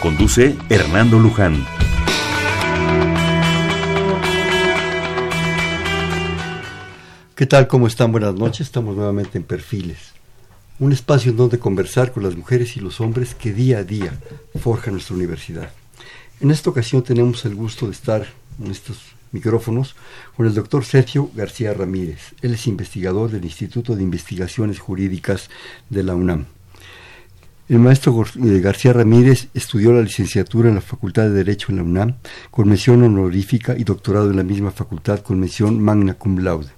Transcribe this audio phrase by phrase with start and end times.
[0.00, 1.66] Conduce Hernando Luján.
[7.34, 7.66] ¿Qué tal?
[7.66, 8.12] ¿Cómo están?
[8.12, 8.66] Buenas noches.
[8.66, 10.12] Estamos nuevamente en Perfiles.
[10.78, 14.12] Un espacio en donde conversar con las mujeres y los hombres que día a día
[14.60, 15.70] forjan nuestra universidad.
[16.40, 18.26] En esta ocasión tenemos el gusto de estar
[18.62, 18.98] en estos
[19.32, 19.96] micrófonos
[20.36, 22.34] con el doctor Sergio García Ramírez.
[22.42, 25.48] Él es investigador del Instituto de Investigaciones Jurídicas
[25.88, 26.46] de la UNAM.
[27.68, 31.82] El maestro eh, García Ramírez estudió la licenciatura en la Facultad de Derecho en la
[31.82, 32.14] UNAM
[32.52, 36.70] con mención honorífica y doctorado en la misma facultad con mención magna cum laude,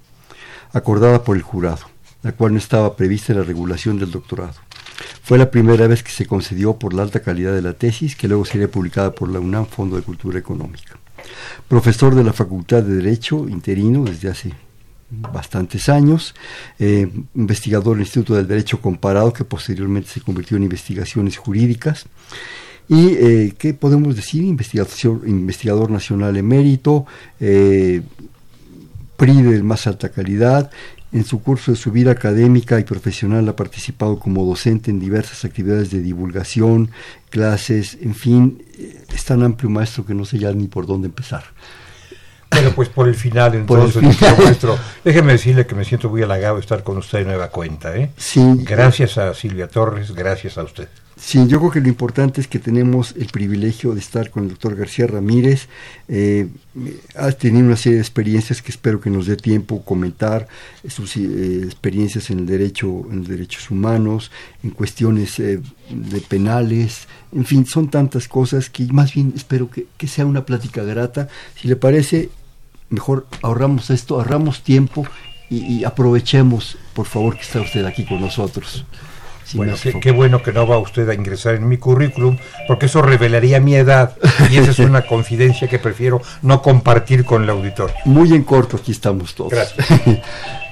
[0.73, 1.81] acordada por el jurado,
[2.23, 4.55] la cual no estaba prevista en la regulación del doctorado.
[5.21, 8.27] Fue la primera vez que se concedió por la alta calidad de la tesis, que
[8.27, 10.97] luego sería publicada por la UNAM Fondo de Cultura Económica.
[11.67, 14.53] Profesor de la Facultad de Derecho interino desde hace
[15.09, 16.35] bastantes años,
[16.77, 22.05] eh, investigador del Instituto del Derecho Comparado, que posteriormente se convirtió en investigaciones jurídicas.
[22.89, 24.43] Y, eh, ¿qué podemos decir?
[24.43, 27.05] investigador nacional emérito,
[27.39, 28.01] eh,
[29.15, 30.71] PRI de más alta calidad.
[31.11, 35.45] En su curso de su vida académica y profesional ha participado como docente en diversas
[35.45, 36.89] actividades de divulgación,
[37.29, 41.07] clases, en fin, eh, es tan amplio maestro que no sé ya ni por dónde
[41.07, 41.43] empezar.
[42.59, 44.03] Bueno, pues por el final, entonces,
[44.37, 47.95] nuestro, déjeme decirle que me siento muy halagado de estar con usted de nueva cuenta.
[47.95, 48.11] ¿eh?
[48.17, 48.41] Sí.
[48.57, 50.89] Gracias a Silvia Torres, gracias a usted.
[51.21, 54.49] Sí, yo creo que lo importante es que tenemos el privilegio de estar con el
[54.49, 55.67] doctor García Ramírez.
[56.07, 56.47] Eh,
[57.15, 60.47] ha tenido una serie de experiencias que espero que nos dé tiempo comentar,
[60.87, 64.31] sus eh, experiencias en el derecho, en derechos humanos,
[64.63, 69.87] en cuestiones eh, de penales, en fin, son tantas cosas que más bien espero que,
[69.97, 71.27] que sea una plática grata.
[71.55, 72.29] Si le parece,
[72.89, 75.05] mejor ahorramos esto, ahorramos tiempo
[75.49, 78.85] y, aprovechemos, por favor, que está usted aquí con nosotros.
[79.55, 83.59] bueno, qué, bueno que no va usted a ingresar en mi currículum, porque eso revelaría
[83.59, 84.15] mi edad
[84.51, 87.91] y esa es una confidencia que prefiero no compartir con el auditor.
[88.05, 89.51] Muy en corto, aquí estamos todos.
[89.51, 89.87] Gracias.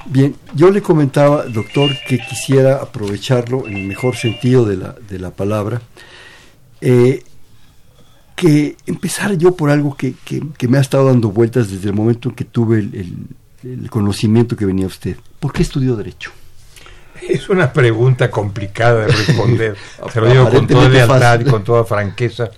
[0.06, 5.20] Bien, yo le comentaba, doctor, que quisiera aprovecharlo en el mejor sentido de la, de
[5.20, 5.82] la palabra.
[6.80, 7.24] Eh,
[8.38, 12.30] que empezar yo por algo que, que, me ha estado dando vueltas desde el momento
[12.30, 15.18] en que tuve el, conocimiento que venía usted.
[15.40, 16.32] ¿Por qué estudió Derecho?
[17.28, 19.76] Es una pregunta complicada de responder.
[20.14, 22.52] Se lo digo con toda lealtad y con toda franqueza,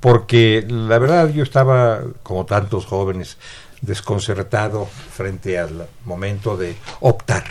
[0.00, 3.38] porque la verdad yo estaba, como tantos jóvenes,
[3.80, 7.44] desconcertado frente al momento de optar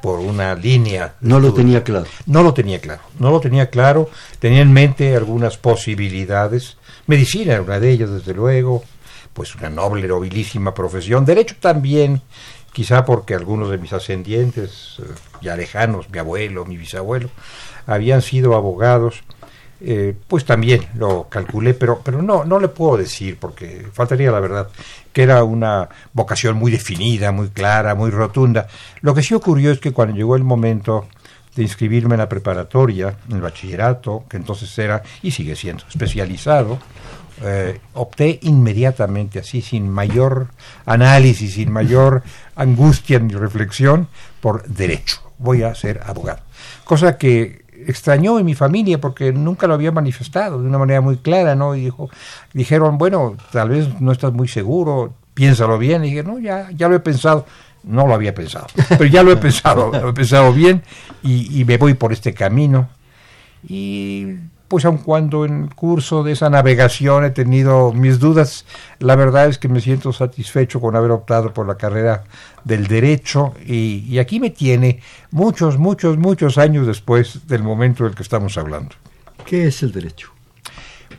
[0.00, 1.16] por una línea.
[1.20, 2.06] No lo tenía claro.
[2.24, 3.02] No lo tenía claro.
[3.18, 4.08] No lo tenía claro.
[4.38, 6.78] Tenía en mente algunas posibilidades
[7.10, 8.84] Medicina era una de ellas, desde luego,
[9.32, 11.24] pues una noble, nobilísima profesión.
[11.24, 12.22] Derecho también,
[12.72, 15.06] quizá porque algunos de mis ascendientes, eh,
[15.42, 17.28] ya lejanos, mi abuelo, mi bisabuelo,
[17.86, 19.24] habían sido abogados.
[19.82, 24.38] Eh, pues también lo calculé, pero, pero no, no le puedo decir, porque faltaría la
[24.38, 24.68] verdad,
[25.12, 28.68] que era una vocación muy definida, muy clara, muy rotunda.
[29.00, 31.08] Lo que sí ocurrió es que cuando llegó el momento
[31.54, 36.78] de inscribirme en la preparatoria, en el bachillerato, que entonces era y sigue siendo especializado,
[37.42, 40.48] eh, opté inmediatamente, así, sin mayor
[40.84, 42.22] análisis, sin mayor
[42.54, 44.08] angustia ni reflexión,
[44.40, 45.20] por derecho.
[45.38, 46.40] Voy a ser abogado.
[46.84, 51.16] Cosa que extrañó en mi familia porque nunca lo había manifestado de una manera muy
[51.16, 51.74] clara, ¿no?
[51.74, 52.10] Y dijo,
[52.52, 56.04] dijeron, bueno, tal vez no estás muy seguro, piénsalo bien.
[56.04, 57.46] Y dije, no, ya, ya lo he pensado.
[57.82, 60.82] No lo había pensado, pero ya lo he pensado, lo he pensado bien
[61.22, 62.88] y, me voy por este camino.
[63.66, 64.36] Y
[64.68, 68.64] pues aun cuando en el curso de esa navegación he tenido mis dudas,
[68.98, 72.24] la verdad es que me siento satisfecho con haber optado por la carrera
[72.64, 75.00] del derecho y aquí me tiene
[75.30, 78.94] muchos, muchos, muchos años después del momento del que estamos hablando.
[79.44, 80.30] ¿Qué es el derecho?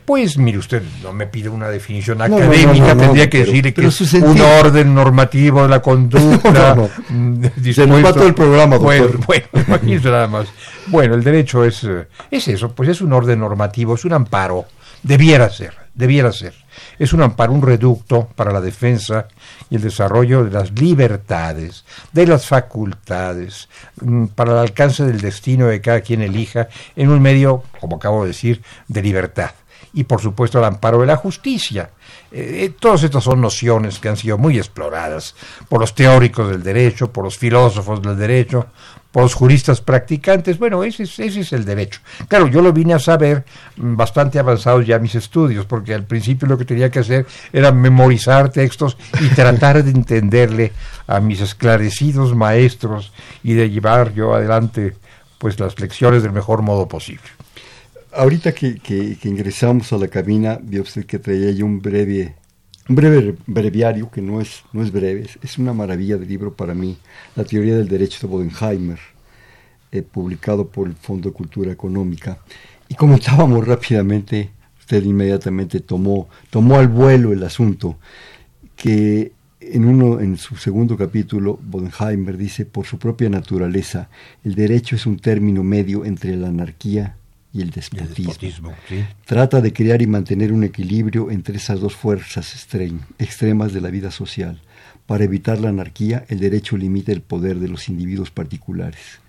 [0.04, 4.40] Pues mire usted, no me pide una definición académica, tendría que decir que es un
[4.40, 6.76] orden normativo de la conducta.
[7.08, 9.20] Mm, Se nos va todo el programa, doctor.
[9.26, 10.48] Bueno, bueno nada más.
[10.88, 14.66] Bueno, el derecho es, eh, es eso, pues es un orden normativo, es un amparo,
[15.04, 16.54] debiera ser, debiera ser.
[16.98, 19.28] Es un amparo, un reducto para la defensa
[19.70, 23.68] y el desarrollo de las libertades, de las facultades,
[24.00, 28.22] mm, para el alcance del destino de cada quien elija en un medio, como acabo
[28.22, 29.50] de decir, de libertad.
[29.94, 31.90] Y por supuesto el amparo de la justicia.
[32.30, 35.34] Eh, eh, todas estas son nociones que han sido muy exploradas
[35.68, 38.66] por los teóricos del derecho, por los filósofos del derecho,
[39.10, 40.58] por los juristas practicantes.
[40.58, 42.00] Bueno, ese es, ese es el derecho.
[42.26, 43.44] Claro, yo lo vine a saber
[43.76, 47.70] mm, bastante avanzados ya mis estudios, porque al principio lo que tenía que hacer era
[47.70, 50.72] memorizar textos y tratar de entenderle
[51.06, 53.12] a mis esclarecidos maestros
[53.42, 54.96] y de llevar yo adelante
[55.36, 57.28] pues las lecciones del mejor modo posible.
[58.14, 62.34] Ahorita que, que, ingresamos a la cabina, vio usted que traía yo un breve,
[62.86, 66.74] un breve breviario que no es, no es breve, es, una maravilla de libro para
[66.74, 66.98] mí,
[67.34, 68.98] La teoría del derecho de Bodenheimer,
[69.92, 72.36] eh, publicado por el Fondo de Cultura Económica.
[72.86, 77.96] Y comentábamos rápidamente, usted inmediatamente tomó, tomó al vuelo el asunto,
[78.76, 84.10] que en, uno, en su segundo capítulo, Bodenheimer dice, por su propia naturaleza,
[84.44, 87.16] el derecho es un término medio entre la anarquía
[87.52, 88.72] y el despotismo.
[89.26, 92.66] Trata de crear y mantener un equilibrio entre esas dos fuerzas
[93.18, 94.60] extremas de la vida social.
[95.06, 99.20] Para evitar la anarquía, el derecho limita el poder de los individuos particulares.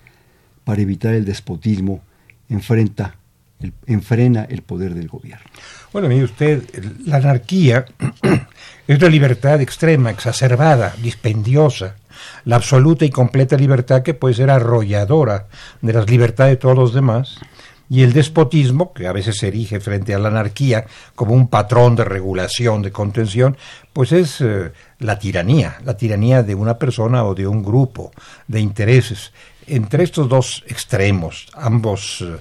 [0.63, 2.01] Para evitar el despotismo,
[2.49, 3.15] enfrenta
[3.85, 5.45] enfrena el poder del gobierno.
[5.93, 6.63] Bueno, mire usted,
[7.05, 7.85] la anarquía
[8.87, 11.95] es la libertad extrema, exacerbada, dispendiosa,
[12.43, 15.47] la absoluta y completa libertad que puede ser arrolladora
[15.81, 17.39] de las libertades de todos los demás
[17.93, 21.95] y el despotismo, que a veces se erige frente a la anarquía como un patrón
[21.95, 23.55] de regulación, de contención,
[23.93, 28.11] pues es eh, la tiranía, la tiranía de una persona o de un grupo
[28.47, 29.31] de intereses.
[29.67, 32.39] Entre estos dos extremos, ambos eh,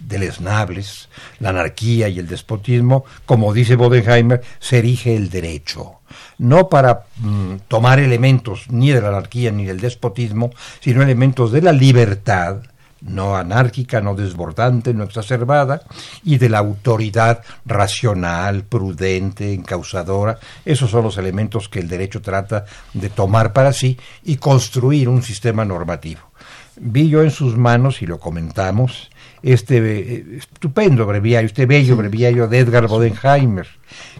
[0.00, 1.08] deleznables,
[1.40, 6.00] la anarquía y el despotismo, como dice Bodenheimer, se erige el derecho.
[6.36, 10.50] No para mm, tomar elementos ni de la anarquía ni del despotismo,
[10.80, 12.58] sino elementos de la libertad,
[13.00, 15.82] no anárquica, no desbordante, no exacerbada,
[16.24, 20.38] y de la autoridad racional, prudente, encausadora.
[20.64, 22.64] Esos son los elementos que el derecho trata
[22.94, 26.20] de tomar para sí y construir un sistema normativo.
[26.78, 29.10] Vi yo en sus manos, y lo comentamos,
[29.42, 33.66] este eh, estupendo breviario, este bello breviario de Edgar Bodenheimer,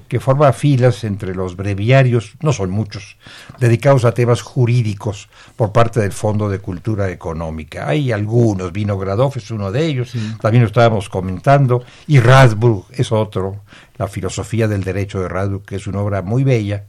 [0.09, 3.17] que forma filas entre los breviarios, no son muchos,
[3.59, 7.89] dedicados a temas jurídicos por parte del Fondo de Cultura Económica.
[7.89, 13.63] Hay algunos, Vinogradov es uno de ellos, también lo estábamos comentando, y Radburg es otro,
[13.99, 16.85] la filosofía del derecho de Radburg, que es una obra muy bella,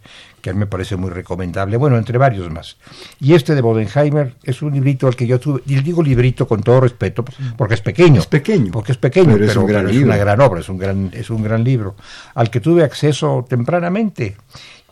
[0.47, 2.77] que a mí me parece muy recomendable, bueno, entre varios más.
[3.19, 6.63] Y este de Bodenheimer es un librito al que yo tuve, y digo librito con
[6.63, 7.25] todo respeto,
[7.57, 8.21] porque es pequeño.
[8.21, 8.71] Es pequeño.
[8.71, 11.29] Porque es pequeño, pero, es, un gran es una gran obra, es un gran, es
[11.29, 11.97] un gran libro,
[12.33, 14.37] al que tuve acceso tempranamente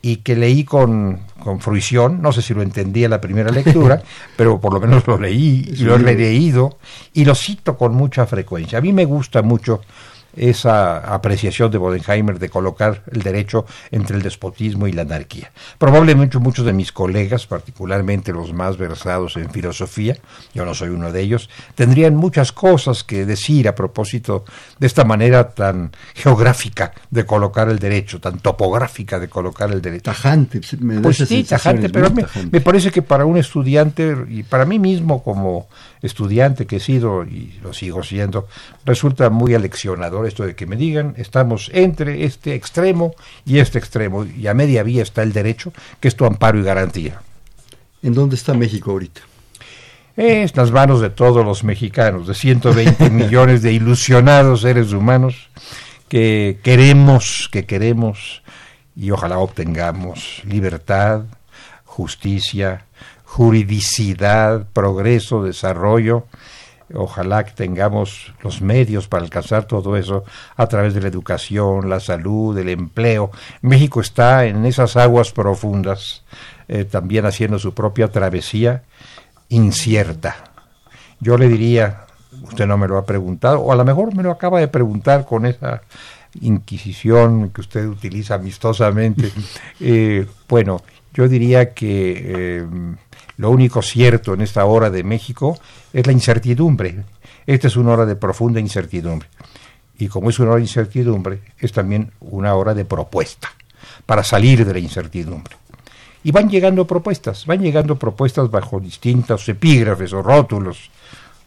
[0.02, 4.04] y que leí con, con, fruición, no sé si lo entendí en la primera lectura,
[4.36, 6.80] pero por lo menos lo leí y lo he leído
[7.13, 8.80] y lo cito con mucha frecuencia.
[8.80, 9.80] A mí me gusta mucho
[10.35, 15.51] esa apreciación de Bodenheimer de colocar el derecho entre el despotismo y la anarquía.
[15.77, 20.17] Probablemente muchos de mis colegas, particularmente los más versados en filosofía,
[20.53, 24.45] yo no soy uno de ellos, tendrían muchas cosas que decir a propósito
[24.79, 30.03] de esta manera tan geográfica de colocar el derecho, tan topográfica de colocar el derecho.
[30.03, 34.79] Tajante, me pues sí, tajante, pero me parece que para un estudiante y para mí
[34.79, 35.67] mismo como
[36.06, 38.48] estudiante que he sido y lo sigo siendo,
[38.86, 44.26] resulta muy aleccionador esto de que me digan, estamos entre este extremo y este extremo,
[44.26, 47.21] y a media vía está el derecho, que es tu amparo y garantía.
[48.04, 49.21] ¿En dónde está México ahorita?
[50.16, 55.50] Es las manos de todos los mexicanos, de 120 millones de ilusionados seres humanos
[56.07, 58.44] que queremos, que queremos
[58.95, 61.24] y ojalá obtengamos libertad,
[61.83, 62.85] justicia,
[63.35, 66.23] juridicidad, progreso, desarrollo.
[66.94, 70.23] Ojalá que tengamos los medios para alcanzar todo eso
[70.56, 73.31] a través de la educación, la salud, el empleo.
[73.61, 76.23] México está en esas aguas profundas,
[76.69, 78.83] eh, también haciendo su propia travesía
[79.49, 80.37] incierta.
[81.19, 82.06] Yo le diría,
[82.42, 85.25] usted no me lo ha preguntado, o a lo mejor me lo acaba de preguntar
[85.25, 85.81] con esa
[86.39, 89.30] inquisición que usted utiliza amistosamente.
[89.81, 90.81] Eh, bueno,
[91.16, 92.68] yo diría que eh,
[93.38, 95.57] lo único cierto en esta hora de México
[95.94, 97.04] es la incertidumbre.
[97.48, 99.30] Esta es una hora de profunda incertidumbre.
[99.98, 103.50] Y como es una hora de incertidumbre, es también una hora de propuesta
[104.06, 105.56] para salir de la incertidumbre.
[106.24, 110.90] Y van llegando propuestas, van llegando propuestas bajo distintos epígrafes o rótulos.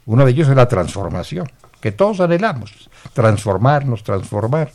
[0.06, 4.72] Uno de ellos es la transformación, que todos anhelamos, transformarnos, transformar.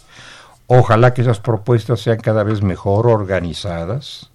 [0.68, 4.30] Ojalá que esas propuestas sean cada vez mejor organizadas,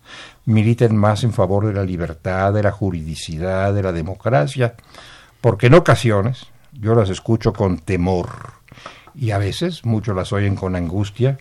[0.48, 4.74] militen más en favor de la libertad, de la juridicidad, de la democracia,
[5.42, 8.54] porque en ocasiones yo las escucho con temor
[9.14, 11.36] y a veces muchos las oyen con angustia,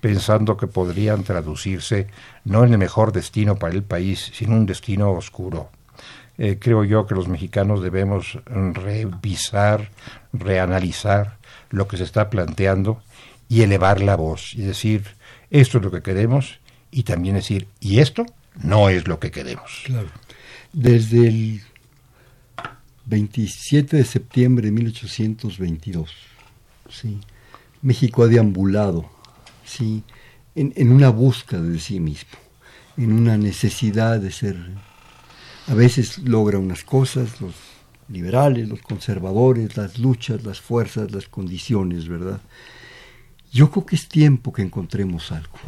[0.00, 2.06] pensando que podrían traducirse
[2.44, 5.70] no en el mejor destino para el país, sino un destino oscuro.
[6.38, 9.90] Eh, creo yo que los mexicanos debemos revisar,
[10.32, 11.38] reanalizar
[11.70, 13.02] lo que se está planteando
[13.48, 15.16] y elevar la voz y decir,
[15.50, 16.60] esto es lo que queremos
[16.92, 18.26] y también decir, y esto
[18.62, 19.84] no es lo que queremos.
[20.72, 21.62] Desde el
[23.06, 26.10] 27 de septiembre de 1822,
[26.88, 27.20] ¿sí?
[27.82, 29.10] México ha deambulado
[29.64, 30.02] ¿sí?
[30.54, 32.38] en, en una búsqueda de sí mismo,
[32.96, 34.56] en una necesidad de ser...
[35.66, 37.54] A veces logra unas cosas, los
[38.08, 42.40] liberales, los conservadores, las luchas, las fuerzas, las condiciones, ¿verdad?
[43.50, 45.58] Yo creo que es tiempo que encontremos algo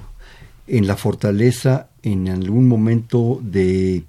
[0.66, 4.04] en la fortaleza en algún momento de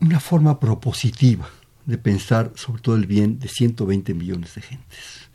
[0.00, 1.48] una forma propositiva
[1.86, 5.28] de pensar sobre todo el bien de 120 millones de gentes.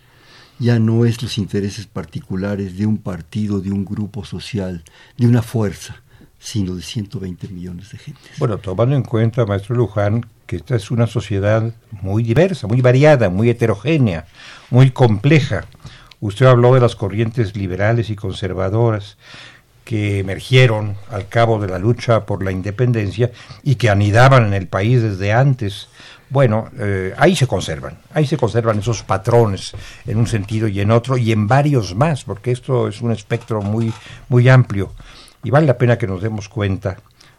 [0.58, 4.84] Ya no es los intereses particulares de un partido, de un grupo social,
[5.18, 6.02] de una fuerza,
[6.40, 8.32] sino de 120 millones de gentes.
[8.38, 13.30] Bueno, tomando en cuenta, maestro Luján, que esta es una sociedad muy diversa, muy variada,
[13.30, 14.28] muy heterogénea,
[14.70, 15.66] muy compleja.
[16.22, 19.18] Usted habló de las corrientes liberales y conservadoras
[19.86, 23.32] que emergieron al cabo de la lucha por la independencia
[23.64, 25.88] y que anidaban en el país desde antes.
[26.30, 29.74] Bueno, eh, ahí se conservan, ahí se conservan esos patrones
[30.06, 33.62] en un sentido y en otro y en varios más, porque esto es un espectro
[33.62, 33.94] muy,
[34.28, 34.92] muy amplio.
[35.44, 36.98] Y vale la pena que nos demos cuenta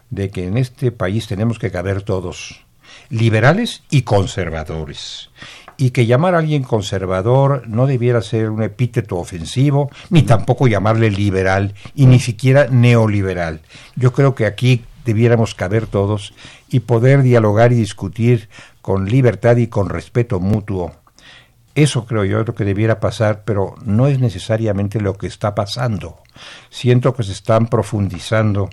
[0.08, 2.64] de que en este país tenemos que caber todos,
[3.10, 5.30] liberales y conservadores
[5.76, 11.10] y que llamar a alguien conservador no debiera ser un epíteto ofensivo, ni tampoco llamarle
[11.10, 13.60] liberal y ni siquiera neoliberal.
[13.94, 16.34] Yo creo que aquí debiéramos caber todos
[16.68, 18.48] y poder dialogar y discutir
[18.82, 20.92] con libertad y con respeto mutuo.
[21.74, 25.54] Eso creo yo es lo que debiera pasar, pero no es necesariamente lo que está
[25.54, 26.16] pasando.
[26.70, 28.70] Siento que se están profundizando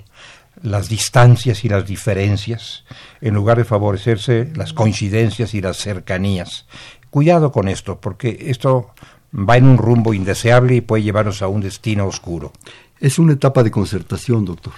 [0.62, 2.84] las distancias y las diferencias,
[3.20, 6.66] en lugar de favorecerse las coincidencias y las cercanías.
[7.10, 8.90] Cuidado con esto, porque esto
[9.34, 12.52] va en un rumbo indeseable y puede llevarnos a un destino oscuro.
[13.00, 14.72] Es una etapa de concertación, doctor.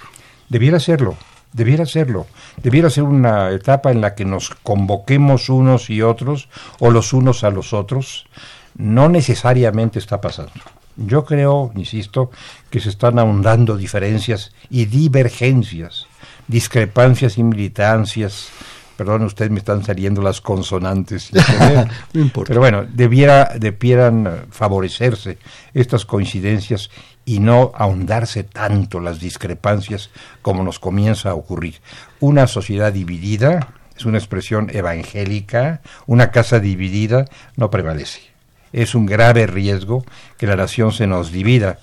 [0.49, 1.15] Debiera serlo,
[1.53, 2.27] debiera serlo.
[2.61, 7.43] Debiera ser una etapa en la que nos convoquemos unos y otros, o los unos
[7.43, 8.27] a los otros.
[8.75, 10.53] No necesariamente está pasando.
[10.95, 12.31] Yo creo, insisto,
[12.69, 16.07] que se están ahondando diferencias y divergencias,
[16.47, 18.49] discrepancias y militancias.
[18.95, 21.31] Perdón, ustedes me están saliendo las consonantes.
[22.13, 22.49] no importa.
[22.49, 25.37] Pero bueno, debiera, debieran favorecerse
[25.73, 26.89] estas coincidencias
[27.23, 30.09] y no ahondarse tanto las discrepancias
[30.41, 31.75] como nos comienza a ocurrir.
[32.19, 38.37] Una sociedad dividida, es una expresión evangélica, una casa dividida no prevalece
[38.73, 40.05] es un grave riesgo
[40.37, 41.79] que la nación se nos divida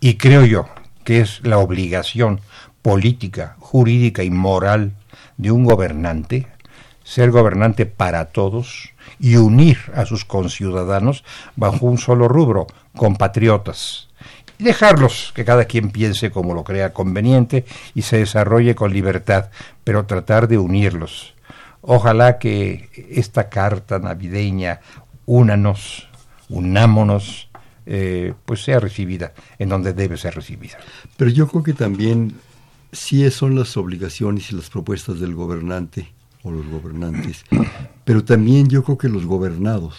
[0.00, 0.68] y creo yo
[1.04, 2.40] que es la obligación
[2.82, 4.92] política, jurídica y moral
[5.36, 6.46] de un gobernante
[7.04, 11.22] ser gobernante para todos y unir a sus conciudadanos
[11.54, 14.08] bajo un solo rubro, compatriotas,
[14.58, 19.50] y dejarlos que cada quien piense como lo crea conveniente y se desarrolle con libertad,
[19.84, 21.34] pero tratar de unirlos.
[21.82, 24.80] Ojalá que esta carta navideña,
[25.26, 26.08] únanos,
[26.48, 27.48] unámonos,
[27.86, 30.78] eh, pues sea recibida en donde debe ser recibida.
[31.16, 32.34] Pero yo creo que también
[32.92, 36.12] sí son las obligaciones y las propuestas del gobernante
[36.42, 37.44] o los gobernantes,
[38.04, 39.96] pero también yo creo que los gobernados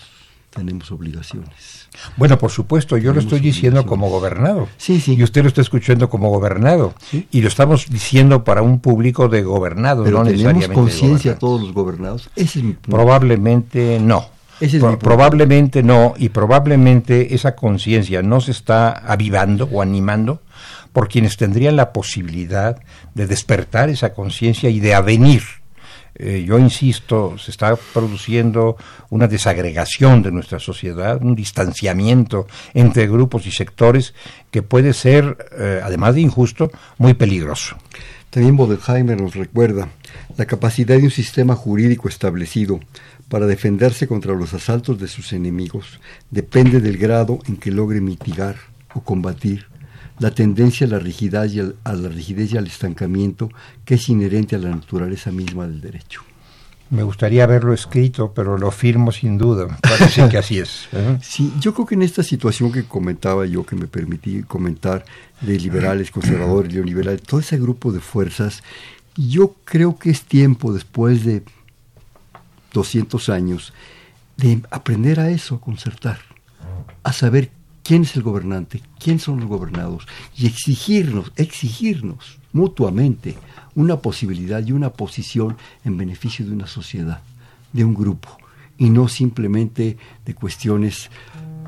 [0.55, 1.89] tenemos obligaciones.
[2.15, 4.69] Bueno, por supuesto, yo lo estoy diciendo como gobernado.
[4.77, 5.15] Sí, sí.
[5.15, 6.93] Y usted lo está escuchando como gobernado.
[7.29, 11.73] Y lo estamos diciendo para un público de gobernados, Pero no tenemos conciencia todos los
[11.73, 12.29] gobernados.
[12.35, 12.91] Ese es mi punto.
[12.97, 14.34] Probablemente no.
[14.59, 15.03] Ese es Pro- mi punto.
[15.05, 20.41] probablemente no, y probablemente esa conciencia no se está avivando o animando
[20.93, 22.77] por quienes tendrían la posibilidad
[23.13, 25.43] de despertar esa conciencia y de avenir.
[26.17, 28.77] Eh, yo insisto, se está produciendo
[29.09, 34.13] una desagregación de nuestra sociedad, un distanciamiento entre grupos y sectores
[34.50, 37.75] que puede ser, eh, además de injusto, muy peligroso.
[38.29, 39.89] También Bodenheimer nos recuerda
[40.38, 42.79] la capacidad de un sistema jurídico establecido
[43.29, 46.00] para defenderse contra los asaltos de sus enemigos
[46.31, 48.55] depende del grado en que logre mitigar
[48.93, 49.65] o combatir
[50.19, 53.50] la tendencia a la rigidez y al, a la rigidez y al estancamiento
[53.84, 56.22] que es inherente a la naturaleza misma del derecho.
[56.89, 59.79] Me gustaría haberlo escrito, pero lo firmo sin duda.
[59.81, 60.88] Parece que así es.
[60.93, 61.17] ¿eh?
[61.22, 65.03] Sí, yo creo que en esta situación que comentaba yo, que me permití comentar,
[65.41, 68.63] de liberales, conservadores, neoliberales, todo ese grupo de fuerzas,
[69.15, 71.43] yo creo que es tiempo, después de
[72.74, 73.74] 200 años,
[74.38, 76.19] de aprender a eso, a concertar.
[77.03, 77.51] a saber
[77.84, 83.38] quién es el gobernante, quién son los gobernados y exigirnos, exigirnos mutuamente
[83.75, 87.22] una posibilidad y una posición en beneficio de una sociedad,
[87.74, 88.38] de un grupo,
[88.77, 91.12] y no simplemente de cuestiones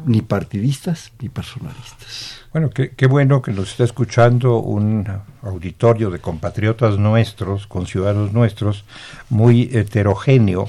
[0.07, 2.41] ni partidistas ni personalistas.
[2.51, 5.05] Bueno, qué, bueno que nos está escuchando un
[5.43, 8.85] auditorio de compatriotas nuestros, con ciudadanos nuestros,
[9.29, 10.67] muy heterogéneo,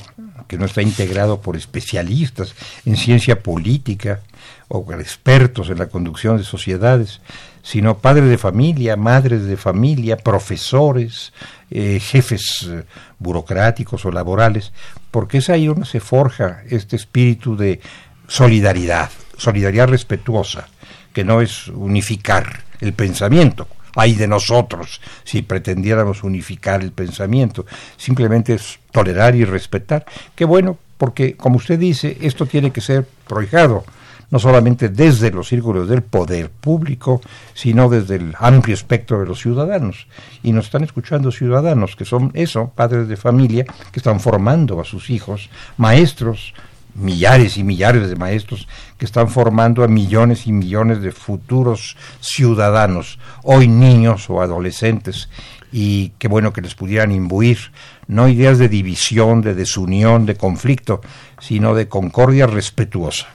[0.49, 2.55] que no está integrado por especialistas
[2.85, 4.21] en ciencia política
[4.69, 7.21] o expertos en la conducción de sociedades,
[7.63, 11.33] sino padres de familia, madres de familia, profesores,
[11.71, 12.85] eh, jefes eh,
[13.19, 14.73] burocráticos o laborales,
[15.11, 17.81] porque es ahí donde se forja este espíritu de
[18.27, 20.69] solidaridad, solidaridad respetuosa,
[21.15, 23.67] que no es unificar el pensamiento,
[23.97, 27.67] hay de nosotros si pretendiéramos unificar el pensamiento,
[27.97, 30.05] simplemente es tolerar y respetar.
[30.37, 33.85] Qué bueno, porque como usted dice, esto tiene que ser prohijado,
[34.31, 37.21] no solamente desde los círculos del poder público,
[37.55, 40.07] sino desde el amplio espectro de los ciudadanos.
[40.43, 44.85] Y nos están escuchando ciudadanos que son eso, padres de familia, que están formando a
[44.85, 46.55] sus hijos, maestros,
[46.99, 53.19] millares y millares de maestros que están formando a millones y millones de futuros ciudadanos,
[53.43, 55.29] hoy niños o adolescentes,
[55.71, 57.59] y qué bueno que les pudieran imbuir
[58.07, 61.01] no ideas de división, de desunión, de conflicto,
[61.41, 63.29] sino de concordia respetuosa.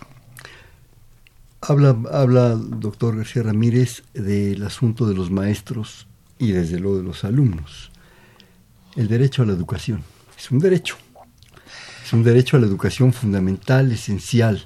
[1.61, 6.07] Habla, habla, doctor García Ramírez, del asunto de los maestros
[6.39, 7.91] y desde luego de los alumnos.
[8.95, 10.03] El derecho a la educación
[10.37, 10.97] es un derecho
[12.13, 14.65] un derecho a la educación fundamental, esencial.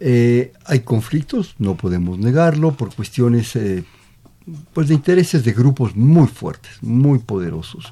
[0.00, 3.84] Eh, hay conflictos, no podemos negarlo, por cuestiones eh,
[4.72, 7.90] pues de intereses de grupos muy fuertes, muy poderosos.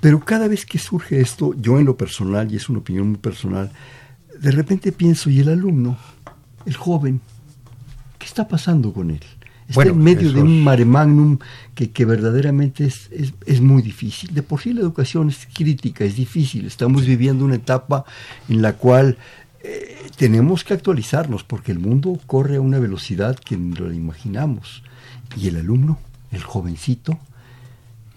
[0.00, 3.18] Pero cada vez que surge esto, yo en lo personal, y es una opinión muy
[3.18, 3.72] personal,
[4.38, 5.96] de repente pienso, ¿y el alumno,
[6.66, 7.20] el joven,
[8.18, 9.22] qué está pasando con él?
[9.68, 11.38] Está en medio de un mare magnum
[11.74, 13.10] que, que verdaderamente es,
[13.46, 14.34] es, muy difícil.
[14.34, 16.66] De por sí la educación es crítica, es difícil.
[16.66, 18.04] Estamos viviendo una etapa
[18.48, 19.16] en la cual
[19.62, 24.82] eh, tenemos que actualizarnos porque el mundo corre a una velocidad que no lo imaginamos.
[25.36, 25.98] Y el alumno,
[26.30, 27.18] el jovencito,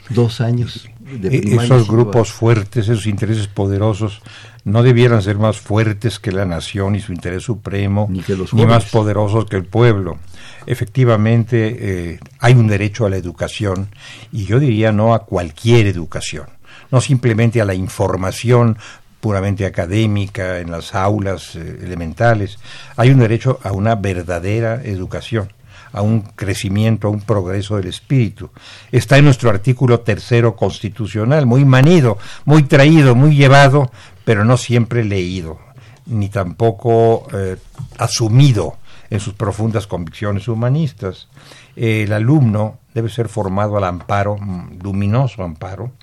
[0.09, 1.63] dos años de primaria.
[1.63, 4.21] Esos grupos fuertes, esos intereses poderosos,
[4.67, 8.53] no debieran ser más fuertes que la nación y su interés supremo, ni, que los
[8.53, 10.19] ni más poderosos que el pueblo.
[10.65, 13.87] Efectivamente eh, hay un derecho a la educación
[14.29, 16.47] y yo diría no a cualquier educación,
[16.91, 18.77] no simplemente a la información
[19.21, 22.59] puramente académica en las aulas eh, elementales,
[22.97, 25.53] hay un derecho a una verdadera educación
[25.93, 28.51] a un crecimiento, a un progreso del espíritu.
[28.91, 33.89] Está en nuestro artículo tercero constitucional, muy manido, muy traído, muy llevado,
[34.27, 35.57] pero no siempre leído,
[36.05, 37.55] ni tampoco eh,
[37.97, 38.75] asumido
[39.09, 41.29] en sus profundas convicciones humanistas.
[41.77, 45.93] El alumno debe ser formado al amparo, mm, luminoso amparo,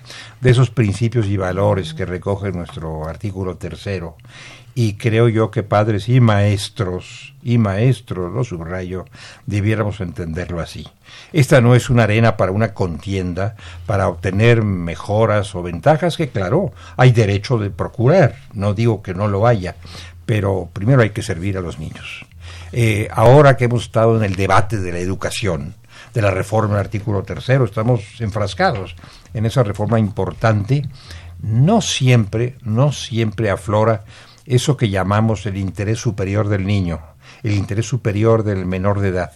[0.41, 4.15] de esos principios y valores que recoge nuestro artículo tercero.
[4.77, 9.05] Y creo yo que padres y maestros, y maestros, lo subrayo,
[9.45, 10.85] debiéramos entenderlo así.
[11.31, 16.73] Esta no es una arena para una contienda, para obtener mejoras o ventajas que, claro,
[16.97, 19.77] hay derecho de procurar, no digo que no lo haya,
[20.25, 22.25] pero primero hay que servir a los niños.
[22.73, 25.73] Eh, ahora que hemos estado en el debate de la educación,
[26.13, 28.97] de la reforma del artículo tercero, estamos enfrascados
[29.33, 30.83] en esa reforma importante,
[31.41, 34.03] no siempre, no siempre aflora
[34.45, 36.99] eso que llamamos el interés superior del niño,
[37.43, 39.31] el interés superior del menor de edad.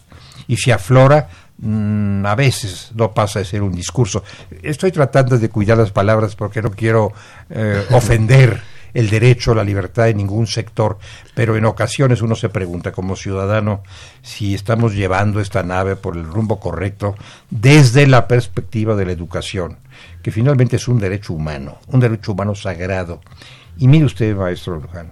[0.47, 4.23] Y si aflora, mm, a veces no pasa de ser un discurso.
[4.61, 7.11] Estoy tratando de cuidar las palabras porque no quiero
[7.49, 8.61] eh, ofender
[8.93, 10.97] el derecho la libertad de ningún sector,
[11.33, 13.83] pero en ocasiones uno se pregunta como ciudadano
[14.21, 17.15] si estamos llevando esta nave por el rumbo correcto
[17.49, 19.77] desde la perspectiva de la educación,
[20.21, 23.21] que finalmente es un derecho humano, un derecho humano sagrado.
[23.79, 25.11] Y mire usted, maestro Luján,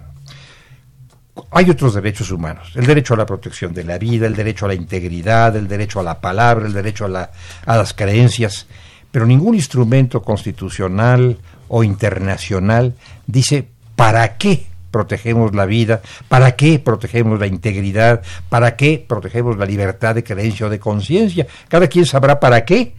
[1.50, 4.68] hay otros derechos humanos, el derecho a la protección de la vida, el derecho a
[4.68, 7.30] la integridad, el derecho a la palabra, el derecho a, la,
[7.64, 8.66] a las creencias,
[9.10, 12.94] pero ningún instrumento constitucional o internacional
[13.26, 19.66] dice para qué protegemos la vida, para qué protegemos la integridad, para qué protegemos la
[19.66, 21.46] libertad de creencia o de conciencia.
[21.68, 22.94] Cada quien sabrá para qué.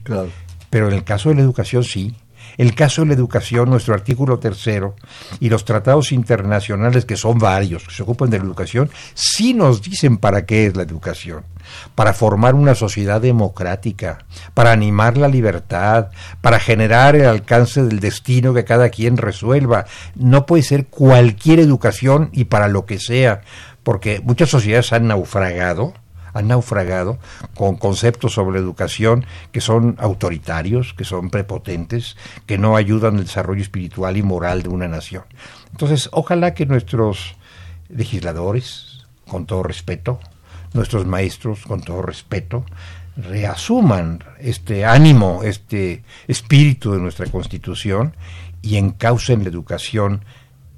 [0.70, 2.16] Pero en el caso de la educación sí.
[2.60, 4.94] El caso de la educación, nuestro artículo tercero
[5.40, 9.82] y los tratados internacionales, que son varios, que se ocupan de la educación, sí nos
[9.82, 11.46] dicen para qué es la educación
[11.96, 14.20] para formar una sociedad democrática,
[14.54, 16.08] para animar la libertad,
[16.42, 19.86] para generar el alcance del destino que cada quien resuelva.
[20.16, 23.42] No puede ser cualquier educación y para lo que sea,
[23.84, 25.94] porque muchas sociedades han naufragado,
[26.34, 27.20] han naufragado
[27.56, 33.62] con conceptos sobre educación que son autoritarios, que son prepotentes, que no ayudan al desarrollo
[33.62, 35.24] espiritual y moral de una nación.
[35.72, 37.36] Entonces, ojalá que nuestros
[37.90, 40.20] legisladores, con todo respeto,
[40.74, 42.66] nuestros maestros, con todo respeto,
[43.18, 48.16] reasuman este ánimo, este espíritu de nuestra Constitución
[48.62, 50.24] y encaucen la educación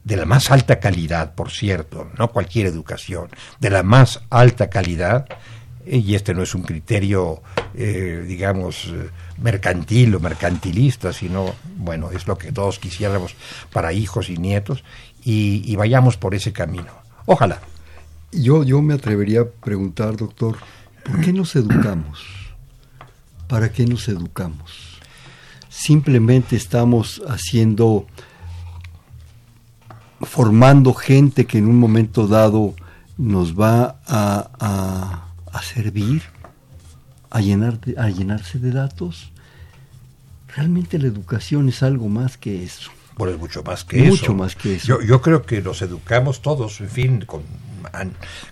[0.03, 5.27] de la más alta calidad, por cierto, no cualquier educación, de la más alta calidad,
[5.85, 7.41] y este no es un criterio,
[7.73, 9.09] eh, digamos, eh,
[9.39, 13.35] mercantil o mercantilista, sino, bueno, es lo que todos quisiéramos
[13.71, 14.83] para hijos y nietos,
[15.23, 16.91] y, y vayamos por ese camino.
[17.25, 17.59] Ojalá.
[18.31, 20.57] Yo, yo me atrevería a preguntar, doctor,
[21.03, 22.23] ¿por qué nos educamos?
[23.47, 24.99] ¿Para qué nos educamos?
[25.67, 28.07] Simplemente estamos haciendo
[30.23, 32.75] formando gente que en un momento dado
[33.17, 36.23] nos va a, a, servir,
[37.29, 39.31] a, llenar a llenarse de datos.
[40.55, 42.91] Realmente la educación es algo más que eso.
[43.17, 44.09] Bueno, es mucho más que eso.
[44.09, 44.87] Mucho más que eso.
[44.87, 47.43] Yo, yo creo que nos educamos todos, en fin, con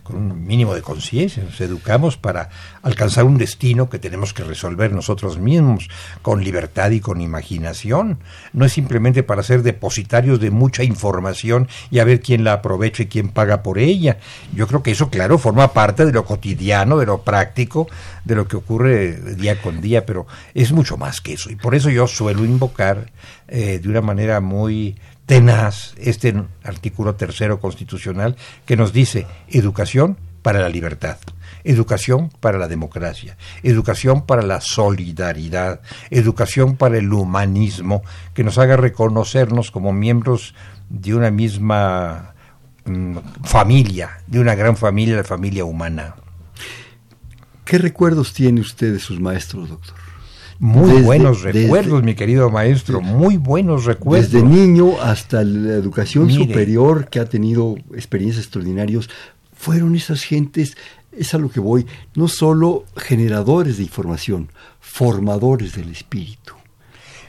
[0.04, 2.50] con un mínimo de conciencia, nos educamos para
[2.82, 5.90] alcanzar un destino que tenemos que resolver nosotros mismos,
[6.22, 8.20] con libertad y con imaginación.
[8.54, 13.04] No es simplemente para ser depositarios de mucha información y a ver quién la aprovecha
[13.04, 14.18] y quién paga por ella.
[14.54, 17.88] Yo creo que eso, claro, forma parte de lo cotidiano, de lo práctico,
[18.26, 21.50] de lo que ocurre día con día, pero es mucho más que eso.
[21.50, 23.12] Y por eso yo suelo invocar
[23.48, 24.96] eh, de una manera muy
[25.30, 31.20] tenaz este artículo tercero constitucional que nos dice educación para la libertad,
[31.64, 38.02] educación para la democracia, educación para la solidaridad, educación para el humanismo,
[38.34, 40.56] que nos haga reconocernos como miembros
[40.90, 42.34] de una misma
[42.86, 46.16] mm, familia, de una gran familia, la familia humana.
[47.66, 49.99] ¿Qué recuerdos tiene usted de sus maestros, doctor?
[50.60, 54.30] Muy buenos recuerdos, mi querido maestro, muy buenos recuerdos.
[54.30, 59.08] Desde niño hasta la educación superior, que ha tenido experiencias extraordinarias,
[59.54, 60.76] fueron esas gentes,
[61.14, 64.50] es a lo que voy, no solo generadores de información,
[64.82, 66.56] formadores del espíritu.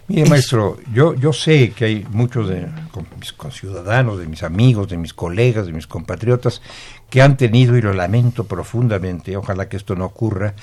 [0.08, 2.66] Mire, maestro, yo, yo sé que hay muchos de
[3.20, 6.62] mis conciudadanos, de mis amigos, de mis colegas, de mis compatriotas,
[7.08, 10.56] que han tenido, y lo lamento profundamente, ojalá que esto no ocurra,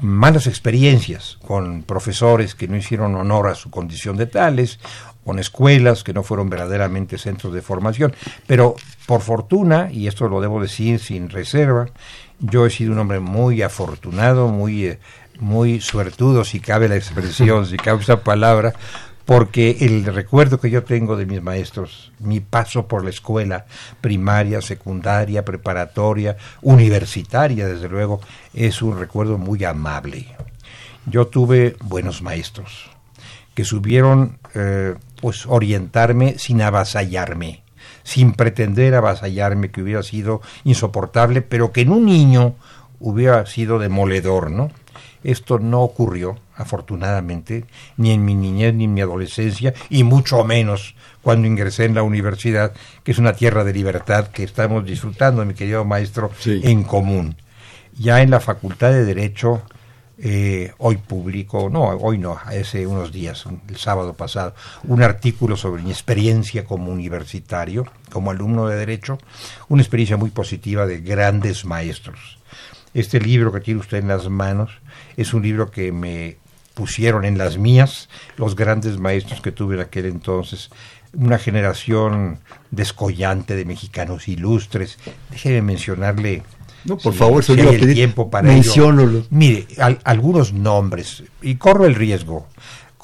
[0.00, 4.78] malas experiencias con profesores que no hicieron honor a su condición de tales,
[5.24, 8.14] con escuelas que no fueron verdaderamente centros de formación.
[8.46, 8.76] Pero
[9.06, 11.88] por fortuna, y esto lo debo decir sin reserva,
[12.40, 14.98] yo he sido un hombre muy afortunado, muy, eh,
[15.40, 18.74] muy suertudo, si cabe la expresión, si cabe esa palabra,
[19.24, 23.66] porque el recuerdo que yo tengo de mis maestros, mi paso por la escuela
[24.00, 28.20] primaria, secundaria, preparatoria, universitaria, desde luego,
[28.52, 30.28] es un recuerdo muy amable.
[31.06, 32.90] Yo tuve buenos maestros
[33.54, 37.62] que supieron eh, pues orientarme sin avasallarme,
[38.02, 42.56] sin pretender avasallarme, que hubiera sido insoportable, pero que en un niño
[43.00, 44.70] hubiera sido demoledor, ¿no?
[45.24, 47.64] Esto no ocurrió, afortunadamente,
[47.96, 52.02] ni en mi niñez ni en mi adolescencia, y mucho menos cuando ingresé en la
[52.02, 57.36] universidad, que es una tierra de libertad que estamos disfrutando, mi querido maestro, en común.
[57.98, 59.62] Ya en la Facultad de Derecho,
[60.18, 65.82] eh, hoy publico, no, hoy no, hace unos días, el sábado pasado, un artículo sobre
[65.82, 69.18] mi experiencia como universitario, como alumno de Derecho,
[69.68, 72.38] una experiencia muy positiva de grandes maestros.
[72.94, 74.70] Este libro que tiene usted en las manos
[75.16, 76.36] es un libro que me
[76.74, 80.70] pusieron en las mías los grandes maestros que tuve en aquel entonces,
[81.12, 82.38] una generación
[82.70, 84.98] descollante de mexicanos ilustres.
[85.30, 86.42] Déjeme mencionarle.
[86.84, 88.48] No, por favor, si el tiempo para
[89.30, 89.66] Mire,
[90.04, 92.46] algunos nombres, y corro el riesgo,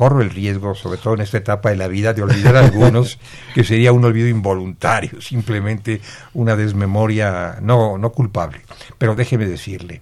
[0.00, 3.18] corro el riesgo, sobre todo en esta etapa de la vida, de olvidar algunos,
[3.54, 6.00] que sería un olvido involuntario, simplemente
[6.32, 8.62] una desmemoria no, no culpable.
[8.96, 10.00] Pero déjeme decirle,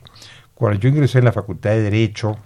[0.54, 2.38] cuando yo ingresé en la Facultad de Derecho,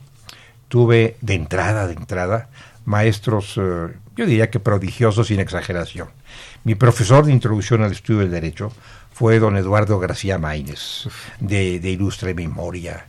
[0.68, 2.48] tuve de entrada, de entrada,
[2.86, 6.08] maestros, eh, yo diría que prodigiosos sin exageración.
[6.64, 8.72] Mi profesor de introducción al estudio del derecho
[9.12, 11.06] fue don Eduardo García Maínez,
[11.38, 13.04] de, de, ilustre memoria.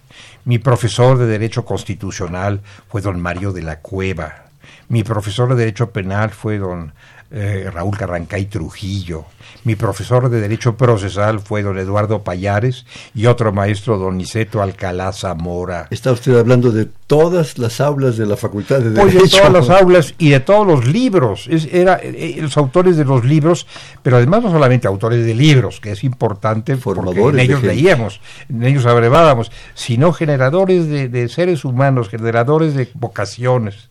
[0.45, 4.47] Mi profesor de Derecho Constitucional fue don Mario de la Cueva.
[4.89, 6.93] Mi profesor de Derecho Penal fue don
[7.34, 9.26] eh, Raúl Carrancay Trujillo.
[9.63, 15.13] Mi profesor de Derecho Procesal fue don Eduardo Payares y otro maestro, don Niceto Alcalá
[15.13, 15.88] Zamora.
[15.89, 19.38] Está usted hablando de todas las aulas de la Facultad de Pues Derecho.
[19.38, 21.48] de todas las aulas y de todos los libros.
[21.50, 23.65] Es, era eh, los autores de los libros,
[24.02, 28.63] pero además no solamente autores de libros, que es importante porque en ellos leíamos, en
[28.63, 33.89] ellos abrevábamos, sino generadores de, de seres humanos, generadores de vocaciones.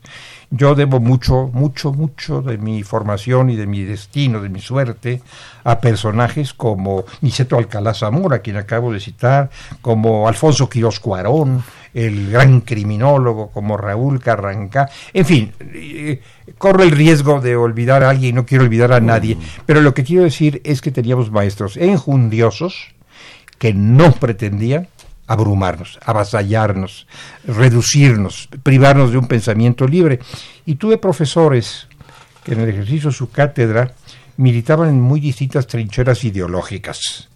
[0.55, 5.23] Yo debo mucho, mucho, mucho de mi formación y de mi destino, de mi suerte,
[5.65, 9.49] a personajes como Niceto Alcalá Zamora, quien acabo de citar,
[9.81, 14.91] como Alfonso Quirós Cuarón, el gran criminólogo, como Raúl Carrancá.
[15.15, 16.21] En fin, eh,
[16.59, 20.05] corro el riesgo de olvidar a alguien, no quiero olvidar a nadie, pero lo que
[20.05, 22.95] quiero decir es que teníamos maestros enjundiosos
[23.59, 24.87] que no pretendían
[25.33, 27.07] abrumarnos, avasallarnos,
[27.47, 30.21] reducirnos, privarnos de un pensamiento libre.
[30.67, 31.89] Y tuve profesores
[32.45, 33.93] que en el ejercicio de su cátedra
[34.37, 37.29] militaban en muy distintas trincheras ideológicas.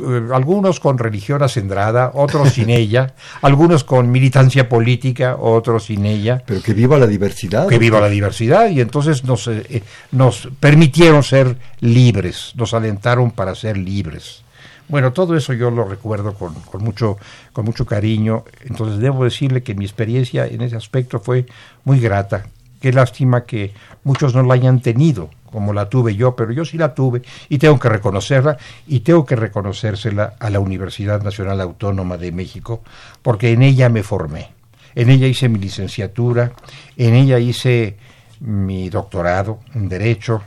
[0.00, 6.42] Eh, Algunos con religión acendrada, otros sin ella, algunos con militancia política, otros sin ella
[6.46, 7.68] Pero que viva la diversidad.
[7.68, 13.30] que viva la diversidad y entonces nos, eh, eh, nos permitieron ser libres, nos alentaron
[13.30, 14.42] para ser libres.
[14.90, 17.16] Bueno, todo eso yo lo recuerdo con, con mucho,
[17.52, 21.46] con mucho cariño, entonces debo decirle que mi experiencia en ese aspecto fue
[21.84, 22.46] muy grata.
[22.80, 23.72] Qué lástima que
[24.02, 27.58] muchos no la hayan tenido como la tuve yo, pero yo sí la tuve y
[27.58, 32.82] tengo que reconocerla y tengo que reconocérsela a la Universidad Nacional Autónoma de México,
[33.22, 34.48] porque en ella me formé.
[34.96, 36.50] En ella hice mi licenciatura,
[36.96, 37.96] en ella hice
[38.40, 40.42] mi doctorado en Derecho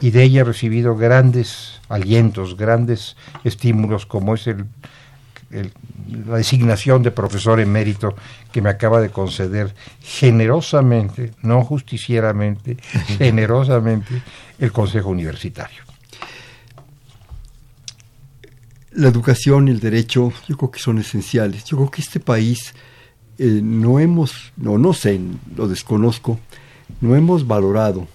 [0.00, 4.64] y de ella he recibido grandes alientos, grandes estímulos, como es el,
[5.50, 5.72] el-
[6.26, 8.14] la designación de profesor emérito
[8.52, 12.76] que me acaba de conceder generosamente, no justicieramente,
[13.18, 14.22] generosamente
[14.58, 15.82] el Consejo Universitario.
[18.92, 21.64] La educación y el derecho, yo creo que son esenciales.
[21.64, 22.72] Yo creo que este país
[23.38, 25.20] eh, no hemos, no, no sé,
[25.54, 26.38] lo desconozco,
[27.02, 28.08] no hemos valorado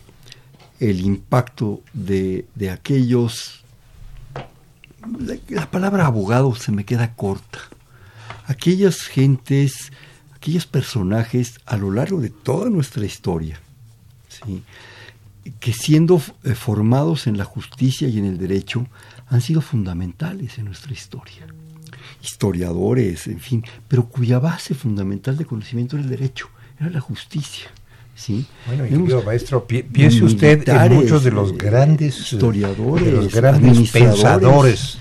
[0.82, 3.64] el impacto de, de aquellos.
[5.20, 7.60] La, la palabra abogado se me queda corta.
[8.48, 9.92] Aquellas gentes,
[10.36, 13.62] aquellos personajes a lo largo de toda nuestra historia,
[14.28, 14.64] ¿sí?
[15.60, 18.88] que siendo eh, formados en la justicia y en el derecho,
[19.28, 21.46] han sido fundamentales en nuestra historia.
[22.24, 27.72] Historiadores, en fin, pero cuya base fundamental de conocimiento era el derecho, era la justicia.
[28.22, 28.46] ¿Sí?
[28.68, 33.06] Bueno, Hemos- querido maestro, pi- piense usted en muchos de los eh, grandes eh, historiadores,
[33.06, 34.98] de los grandes pensadores.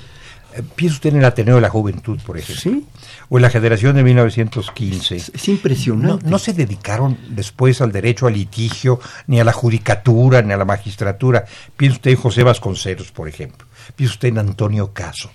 [0.54, 2.84] Eh, Piense usted en el Ateneo de la Juventud, por ejemplo, Sí.
[3.28, 5.14] o en la generación de 1915.
[5.14, 6.26] Es, es No, impresionante.
[6.28, 10.64] no se dedicaron después al derecho al litigio, ni a la judicatura, ni a la
[10.64, 11.44] magistratura.
[11.76, 13.64] Piense usted en José Vasconcelos, por ejemplo.
[13.94, 15.30] Piense usted en Antonio Caso.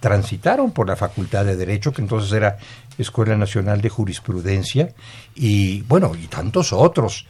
[0.00, 2.56] Transitaron por la Facultad de Derecho, que entonces era
[2.98, 4.94] Escuela Nacional de Jurisprudencia,
[5.34, 7.26] y bueno, y tantos otros.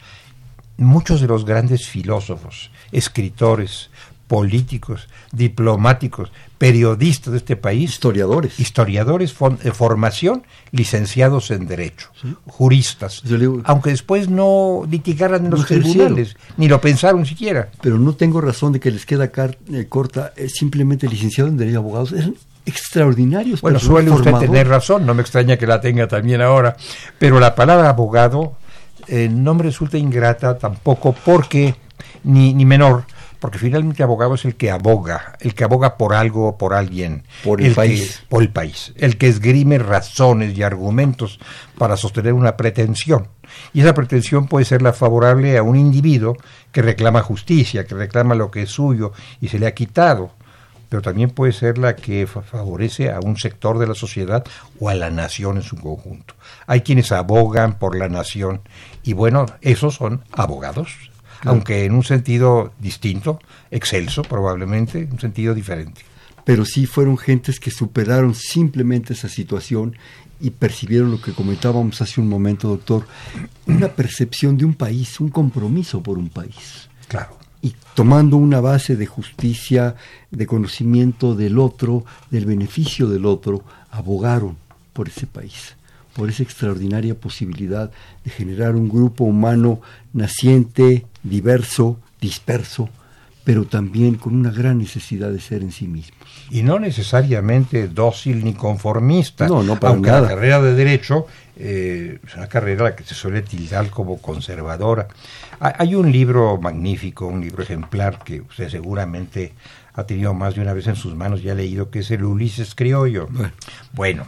[0.77, 3.89] Muchos de los grandes filósofos, escritores,
[4.27, 8.59] políticos, diplomáticos, periodistas de este país Historiadores.
[8.59, 12.09] historiadores de formación, licenciados en Derecho,
[12.47, 17.69] juristas, digo- aunque después no litigaran en los tribunales, ni lo pensaron siquiera.
[17.81, 19.29] pero no tengo razón de que les queda
[19.71, 22.13] eh, corta, es simplemente licenciado en Derecho Abogados.
[22.65, 23.61] Extraordinarios.
[23.61, 26.75] Bueno, suele usted tener razón, no me extraña que la tenga también ahora,
[27.19, 28.57] pero la palabra abogado
[29.07, 31.75] eh, no me resulta ingrata tampoco porque,
[32.23, 33.05] ni, ni menor,
[33.39, 37.23] porque finalmente abogado es el que aboga, el que aboga por algo o por alguien.
[37.43, 38.23] Por el país.
[38.29, 38.93] por el país.
[38.97, 41.39] El que esgrime razones y argumentos
[41.77, 43.27] para sostener una pretensión.
[43.73, 46.37] Y esa pretensión puede ser la favorable a un individuo
[46.71, 50.31] que reclama justicia, que reclama lo que es suyo y se le ha quitado
[50.95, 54.45] pero también puede ser la que fa- favorece a un sector de la sociedad
[54.79, 56.35] o a la nación en su conjunto.
[56.67, 58.61] Hay quienes abogan por la nación
[59.03, 60.93] y bueno, esos son abogados,
[61.43, 63.39] aunque en un sentido distinto,
[63.71, 66.01] excelso probablemente, en un sentido diferente.
[66.45, 69.97] pero sí fueron gentes que superaron simplemente esa situación
[70.39, 73.05] y percibieron lo que comentábamos hace un momento, doctor,
[73.67, 76.87] una percepción de un país, un compromiso por un país.
[77.09, 77.37] Claro.
[77.61, 79.95] Y tomando una base de justicia,
[80.31, 84.57] de conocimiento del otro, del beneficio del otro, abogaron
[84.93, 85.75] por ese país,
[86.13, 87.91] por esa extraordinaria posibilidad
[88.23, 89.81] de generar un grupo humano
[90.13, 92.89] naciente, diverso, disperso,
[93.43, 96.17] pero también con una gran necesidad de ser en sí mismos.
[96.49, 100.21] Y no necesariamente dócil ni conformista, No, no, para aunque nada.
[100.23, 104.21] la carrera de derecho eh, es una carrera a la que se suele tildar como
[104.21, 105.07] conservadora.
[105.59, 109.53] Hay un libro magnífico, un libro ejemplar que usted seguramente
[109.93, 112.25] ha tenido más de una vez en sus manos y ha leído, que es el
[112.25, 113.29] Ulises Criollo.
[113.93, 114.27] Bueno,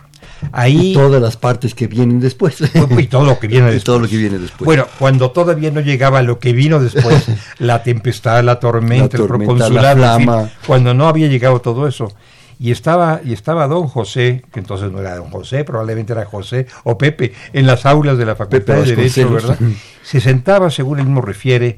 [0.54, 0.92] ahí...
[0.92, 2.60] Y todas las partes que vienen después.
[2.98, 3.84] Y todo lo que viene después.
[3.84, 4.66] todo lo que viene después.
[4.66, 7.28] Bueno, cuando todavía no llegaba lo que vino después,
[7.60, 12.13] la tempestad, la tormenta, el proconsulado, cuando no había llegado todo eso.
[12.60, 16.65] Y estaba, y estaba don José, que entonces no era don José, probablemente era José
[16.84, 19.60] o Pepe, en las aulas de la Facultad de Derecho, ¿verdad?
[20.02, 21.78] Se sentaba, según él mismo refiere,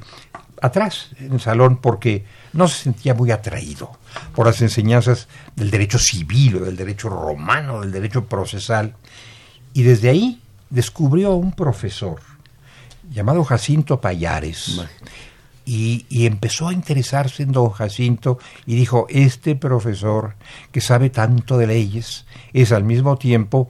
[0.61, 3.91] atrás en el salón porque no se sentía muy atraído
[4.35, 8.95] por las enseñanzas del derecho civil o del derecho romano, del derecho procesal.
[9.73, 12.19] Y desde ahí descubrió a un profesor
[13.09, 14.81] llamado Jacinto Payares.
[15.71, 20.34] Y, y, empezó a interesarse en don Jacinto y dijo, este profesor
[20.71, 23.67] que sabe tanto de leyes es al mismo tiempo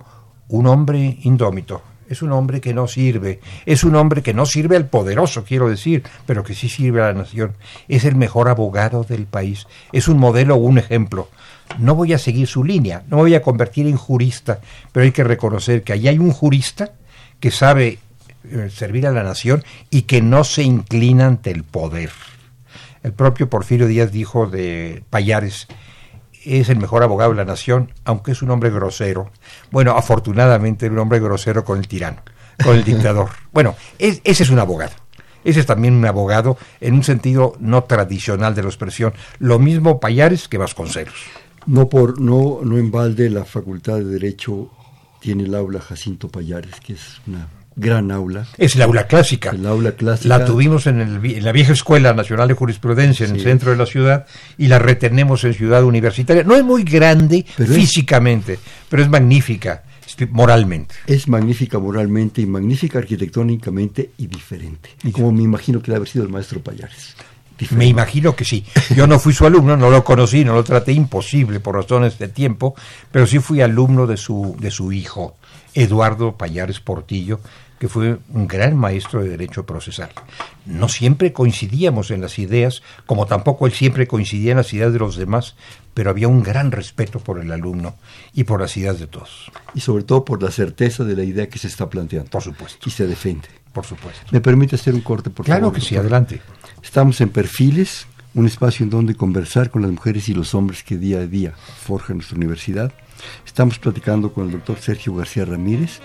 [0.47, 4.75] un hombre indómito, es un hombre que no sirve, es un hombre que no sirve
[4.75, 7.55] al poderoso, quiero decir, pero que sí sirve a la nación,
[7.87, 11.29] es el mejor abogado del país, es un modelo un ejemplo.
[11.77, 14.59] No voy a seguir su línea, no me voy a convertir en jurista,
[14.91, 16.93] pero hay que reconocer que allí hay un jurista
[17.39, 17.99] que sabe
[18.69, 22.11] servir a la nación y que no se inclina ante el poder.
[23.03, 25.67] El propio Porfirio Díaz dijo de Payares,
[26.45, 29.31] es el mejor abogado de la nación, aunque es un hombre grosero.
[29.71, 32.21] Bueno, afortunadamente un hombre grosero con el tirano,
[32.63, 33.29] con el dictador.
[33.51, 34.93] Bueno, ese es un abogado.
[35.43, 39.13] Ese es también un abogado en un sentido no tradicional de la expresión.
[39.39, 41.15] Lo mismo Payares que Vasconcelos.
[41.65, 44.69] No por no no en balde la Facultad de Derecho
[45.19, 47.47] tiene el aula Jacinto Payares, que es una
[47.79, 48.45] gran aula.
[48.57, 49.51] Es el aula clásica.
[49.51, 50.37] El aula clásica.
[50.37, 53.85] La tuvimos en, el, la vieja Escuela Nacional de Jurisprudencia en el centro de la
[53.85, 54.25] ciudad
[54.57, 56.43] y la retenemos en Ciudad Universitaria.
[56.43, 59.83] No es muy grande físicamente, pero es magnífica
[60.31, 60.95] moralmente.
[61.07, 64.89] Es magnífica moralmente y magnífica arquitectónicamente y diferente.
[65.03, 67.15] Y como me imagino que debe haber sido el maestro Payares.
[67.71, 68.65] Me imagino que sí.
[68.95, 72.29] Yo no fui su alumno, no lo conocí, no lo traté imposible por razones de
[72.29, 72.73] tiempo,
[73.11, 75.35] pero sí fui alumno de su, de su hijo,
[75.73, 77.41] Eduardo Payares Portillo,
[77.79, 80.09] que fue un gran maestro de derecho procesal.
[80.65, 84.99] No siempre coincidíamos en las ideas, como tampoco él siempre coincidía en las ideas de
[84.99, 85.55] los demás,
[85.93, 87.95] pero había un gran respeto por el alumno
[88.33, 89.51] y por las ideas de todos.
[89.73, 92.29] Y sobre todo por la certeza de la idea que se está planteando.
[92.29, 92.87] Por supuesto.
[92.87, 93.47] Y se defiende.
[93.73, 94.21] Por supuesto.
[94.31, 95.73] ¿Me permite hacer un corte, por claro favor?
[95.73, 96.41] Claro que sí, adelante.
[96.83, 100.97] Estamos en Perfiles, un espacio en donde conversar con las mujeres y los hombres que
[100.97, 102.91] día a día forjan nuestra universidad.
[103.45, 105.99] Estamos platicando con el doctor Sergio García Ramírez,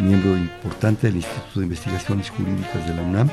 [0.00, 3.28] miembro importante del Instituto de Investigaciones Jurídicas de la UNAM.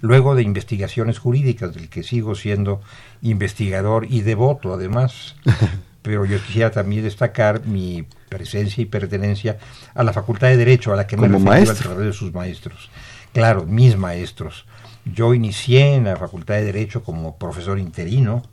[0.00, 2.80] luego de investigaciones jurídicas, del que sigo siendo
[3.22, 5.36] investigador y devoto además.
[6.06, 9.58] pero yo quisiera también destacar mi presencia y pertenencia
[9.92, 12.90] a la Facultad de Derecho, a la que me refiero a través de sus maestros.
[13.32, 14.66] Claro, mis maestros.
[15.04, 18.44] Yo inicié en la Facultad de Derecho como profesor interino,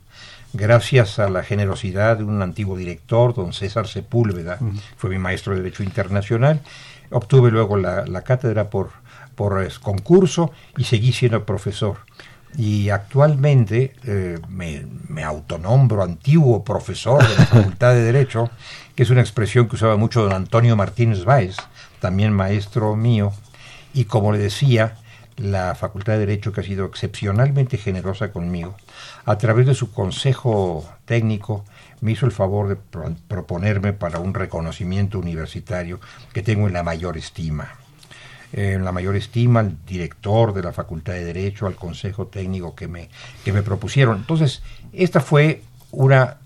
[0.54, 4.58] gracias a la generosidad de un antiguo director, don César Sepúlveda,
[4.96, 6.60] fue mi maestro de Derecho Internacional.
[7.10, 8.90] Obtuve luego la, cátedra por,
[9.34, 11.98] por concurso y seguí siendo profesor.
[12.56, 18.48] Y actualmente eh, me, me, autonombro antiguo profesor de la Facultad de Derecho,
[18.94, 21.56] que es una expresión que usaba mucho don Antonio Martínez Báez,
[21.98, 23.32] también maestro mío.
[23.92, 24.98] Y como le decía,
[25.36, 28.76] la Facultad de Derecho, que ha sido excepcionalmente generosa conmigo,
[29.26, 31.64] a través de su consejo técnico,
[32.00, 32.76] me hizo el favor de
[33.28, 36.00] proponerme para un reconocimiento universitario
[36.32, 37.68] que tengo en la mayor estima.
[38.52, 42.86] En la mayor estima al director de la Facultad de Derecho, al consejo técnico que
[42.86, 43.08] me,
[43.44, 44.18] que me propusieron.
[44.18, 44.62] Entonces,
[44.92, 46.36] esta fue una,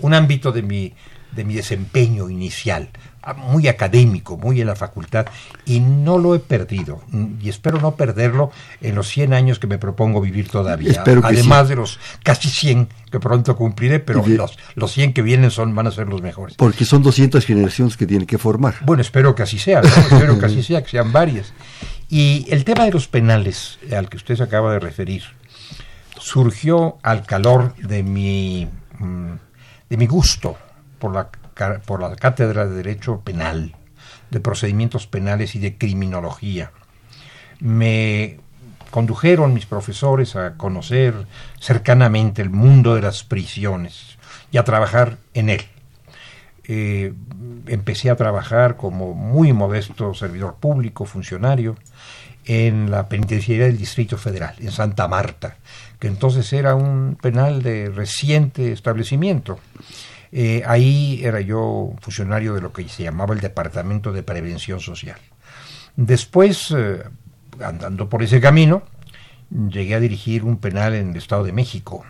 [0.00, 0.94] un ámbito de mi,
[1.32, 2.90] de mi desempeño inicial
[3.36, 5.26] muy académico, muy en la facultad,
[5.66, 7.02] y no lo he perdido,
[7.40, 8.50] y espero no perderlo
[8.80, 13.20] en los 100 años que me propongo vivir todavía, además de los casi 100 que
[13.20, 16.56] pronto cumpliré, pero los, los 100 que vienen son, van a ser los mejores.
[16.56, 18.76] Porque son 200 generaciones que tienen que formar.
[18.82, 21.52] Bueno, espero que así sea, espero que así sea, que sean varias.
[22.08, 25.22] Y el tema de los penales, al que usted se acaba de referir,
[26.18, 28.68] surgió al calor de mi,
[28.98, 29.32] mm,
[29.88, 30.56] de mi gusto
[30.98, 31.28] por la
[31.86, 33.74] por la Cátedra de Derecho Penal,
[34.30, 36.72] de Procedimientos Penales y de Criminología.
[37.60, 38.38] Me
[38.90, 41.26] condujeron mis profesores a conocer
[41.60, 44.18] cercanamente el mundo de las prisiones
[44.50, 45.62] y a trabajar en él.
[46.64, 47.12] Eh,
[47.66, 51.76] empecé a trabajar como muy modesto servidor público, funcionario,
[52.44, 55.56] en la penitenciaría del Distrito Federal, en Santa Marta,
[55.98, 59.58] que entonces era un penal de reciente establecimiento.
[60.32, 65.18] Eh, ahí era yo funcionario de lo que se llamaba el Departamento de Prevención Social.
[65.96, 67.02] Después, eh,
[67.64, 68.82] andando por ese camino,
[69.50, 72.04] llegué a dirigir un penal en el Estado de México,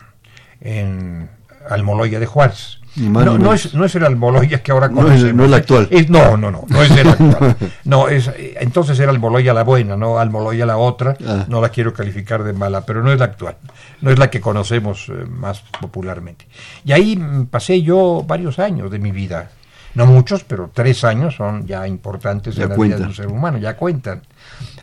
[0.60, 1.30] en
[1.68, 2.79] Almoloya de Juárez.
[2.96, 5.34] No, no, es, no es el Almoloya que ahora conocemos.
[5.34, 5.88] No es, el actual.
[6.08, 7.56] no, no, no, no es el actual.
[7.84, 11.16] No, es, entonces era Almoloya la buena, no Almoloya la otra.
[11.26, 11.44] Ah.
[11.48, 13.56] No la quiero calificar de mala, pero no es la actual.
[14.00, 16.46] No es la que conocemos eh, más popularmente.
[16.84, 19.50] Y ahí mm, pasé yo varios años de mi vida.
[19.94, 23.58] No muchos, pero tres años son ya importantes en la vida de un ser humano,
[23.58, 24.22] ya cuentan.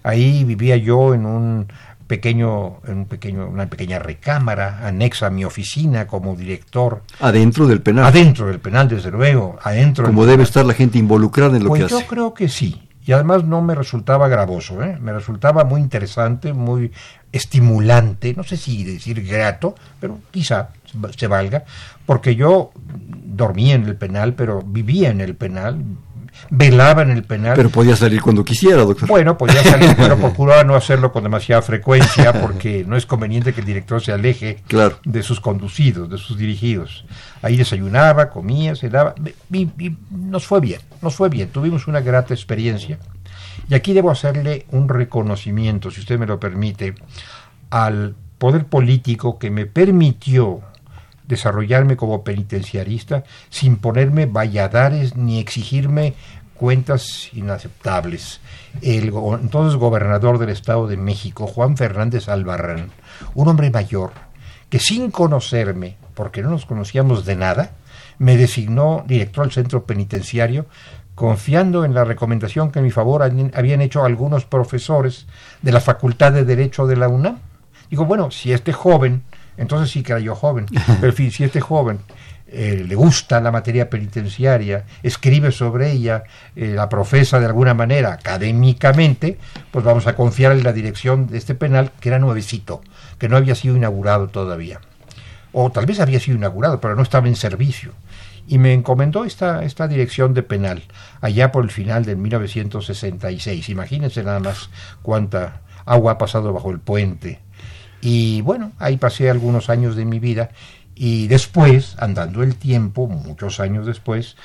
[0.04, 1.68] Ahí vivía yo en un
[2.08, 7.04] pequeño, en un pequeño, una pequeña recámara anexa a mi oficina como director.
[7.20, 8.06] Adentro del penal.
[8.06, 9.60] Adentro del penal, desde luego.
[9.62, 12.04] Adentro como debe estar la gente involucrada en lo pues que hace.
[12.04, 12.82] Yo creo que sí.
[13.06, 14.98] Y además no me resultaba gravoso, ¿eh?
[15.00, 16.92] me resultaba muy interesante, muy
[17.32, 20.70] estimulante, no sé si decir grato, pero quizá
[21.16, 21.64] se valga,
[22.06, 22.72] porque yo
[23.24, 25.82] dormía en el penal, pero vivía en el penal,
[26.50, 27.54] velaba en el penal.
[27.56, 29.08] Pero podía salir cuando quisiera, doctor.
[29.08, 33.62] Bueno, podía salir, pero procuraba no hacerlo con demasiada frecuencia porque no es conveniente que
[33.62, 34.64] el director se aleje
[35.04, 37.06] de sus conducidos, de sus dirigidos.
[37.42, 39.16] Ahí desayunaba, comía, se daba,
[39.52, 39.68] y,
[40.12, 43.00] nos fue bien, nos fue bien, tuvimos una grata experiencia.
[43.70, 46.96] Y aquí debo hacerle un reconocimiento, si usted me lo permite,
[47.70, 50.62] al poder político que me permitió
[51.28, 56.14] desarrollarme como penitenciarista sin ponerme valladares ni exigirme
[56.58, 58.42] cuentas inaceptables.
[58.82, 62.90] El entonces gobernador del Estado de México, Juan Fernández Albarrán,
[63.36, 64.12] un hombre mayor,
[64.70, 67.72] que sin conocerme, porque no nos conocíamos de nada,
[68.18, 70.66] me designó director del centro penitenciario,
[71.16, 75.28] confiando en la recomendación que en mi favor habían hecho algunos profesores
[75.62, 77.40] de la Facultad de Derecho de la UNAM.
[77.90, 79.24] Digo, bueno, si este joven
[79.58, 80.66] entonces sí que era yo joven.
[81.00, 82.00] Pero en fin, si este joven
[82.50, 86.24] eh, le gusta la materia penitenciaria, escribe sobre ella,
[86.56, 89.38] eh, la profesa de alguna manera académicamente,
[89.70, 92.82] pues vamos a confiar en la dirección de este penal, que era nuevecito,
[93.18, 94.80] que no había sido inaugurado todavía.
[95.52, 97.92] O tal vez había sido inaugurado, pero no estaba en servicio.
[98.48, 100.84] Y me encomendó esta, esta dirección de penal,
[101.20, 103.68] allá por el final de 1966.
[103.68, 104.70] Imagínense nada más
[105.02, 107.42] cuánta agua ha pasado bajo el puente
[108.10, 110.52] y bueno, ahí pasé algunos años de mi vida
[110.96, 114.38] y después, andando el tiempo, muchos años después,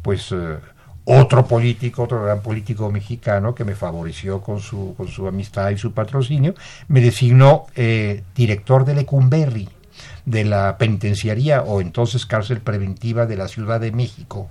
[0.00, 0.56] pues eh,
[1.04, 5.76] otro político, otro gran político mexicano que me favoreció con su, con su amistad y
[5.76, 6.54] su patrocinio,
[6.88, 9.68] me designó eh, director de Lecumberri,
[10.24, 14.48] de la penitenciaría o entonces cárcel preventiva de la Ciudad de México.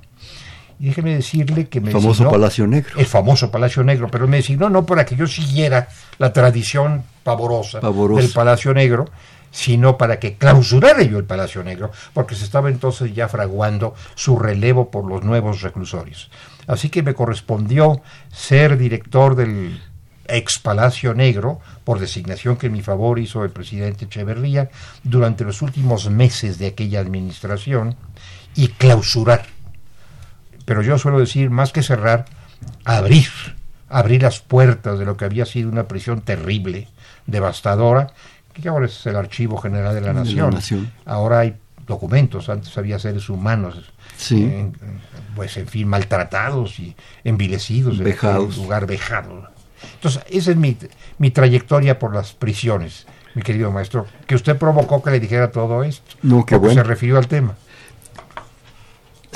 [0.79, 2.99] Y déjeme decirle que me El famoso designó- Palacio Negro.
[2.99, 7.81] El famoso Palacio Negro, pero me designó no para que yo siguiera la tradición pavorosa,
[7.81, 8.21] Pavorosa.
[8.21, 9.09] del Palacio Negro,
[9.51, 14.37] sino para que clausurara yo el Palacio Negro, porque se estaba entonces ya fraguando su
[14.39, 16.29] relevo por los nuevos reclusorios.
[16.67, 18.01] Así que me correspondió
[18.31, 19.81] ser director del
[20.27, 24.69] ex Palacio Negro, por designación que en mi favor hizo el presidente Echeverría,
[25.03, 27.95] durante los últimos meses de aquella administración,
[28.55, 29.45] y clausurar
[30.69, 32.25] pero yo suelo decir, más que cerrar,
[32.85, 33.27] abrir,
[33.89, 36.87] abrir las puertas de lo que había sido una prisión terrible,
[37.25, 38.11] devastadora,
[38.53, 40.91] que ahora es el Archivo General de la De la Nación.
[41.05, 41.55] Ahora hay
[41.87, 44.43] documentos, antes había seres humanos, Sí.
[44.43, 44.73] en-
[45.35, 48.51] pues en fin, maltratados y envilecidos, en Vejados.
[48.51, 49.47] aquel lugar vejado.
[49.95, 50.77] Entonces, esa es mi,
[51.17, 55.83] mi trayectoria por las prisiones, mi querido maestro, que usted provocó que le dijera todo
[55.83, 56.73] esto, No, bueno.
[56.73, 57.55] se refirió al tema.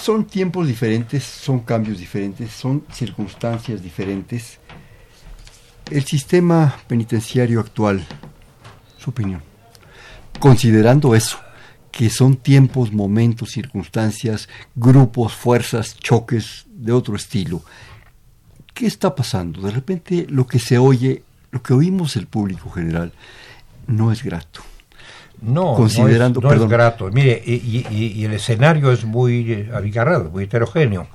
[0.03, 4.59] Son tiempos diferentes, son cambios diferentes, son circunstancias diferentes.
[5.89, 8.05] El sistema penitenciario actual,
[8.97, 9.41] su opinión,
[10.39, 11.37] considerando eso,
[11.89, 17.63] que son tiempos, momentos, circunstancias, grupos, fuerzas, choques de otro estilo,
[18.73, 19.61] ¿qué está pasando?
[19.61, 23.13] De repente lo que se oye, lo que oímos el público general,
[23.87, 24.63] no es grato.
[25.43, 27.09] No, Considerando- no es, no es grato.
[27.11, 31.07] Mire, y, y- y- y el escenario es muy eh, abigarrado, muy heterogéneo.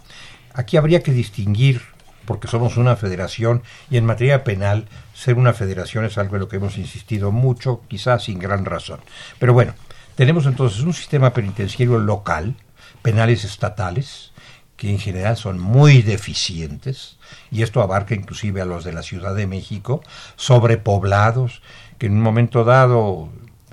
[0.55, 1.81] Aquí habría que distinguir,
[2.27, 6.49] porque somos una federación, y en materia penal, ser una federación es algo en lo
[6.49, 9.01] que hemos insistido mucho, quizás sin gran razón.
[9.39, 9.75] Pero bueno,
[10.15, 12.55] tenemos entonces un sistema penitenciario local,
[13.01, 14.33] penales estatales,
[14.77, 17.17] que en general son muy deficientes,
[17.51, 20.03] y esto abarca inclusive a los de la Ciudad de México,
[20.37, 21.63] sobrepoblados,
[21.99, 23.31] que en un momento dado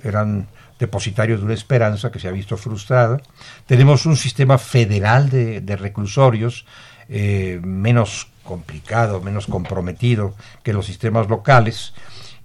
[0.08, 0.48] eran
[0.78, 3.20] depositarios de una esperanza que se ha visto frustrada.
[3.66, 6.66] Tenemos un sistema federal de, reclusorios
[7.08, 11.94] eh, menos complicado, menos comprometido que los sistemas locales.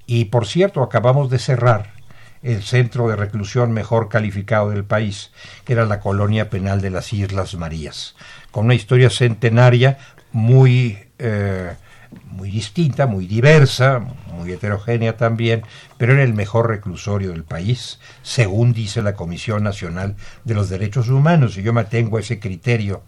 [0.05, 2.01] Y por cierto, acabamos de cerrar
[2.43, 5.31] el centro de reclusión mejor calificado del país,
[5.63, 8.15] que era la colonia penal de las Islas Marías,
[8.49, 9.99] con una historia centenaria
[10.31, 11.73] muy, eh,
[12.25, 13.99] muy distinta, muy diversa,
[14.33, 15.63] muy heterogénea también,
[15.97, 21.09] pero era el mejor reclusorio del país, según dice la Comisión Nacional de los Derechos
[21.09, 23.03] Humanos, y yo me a ese criterio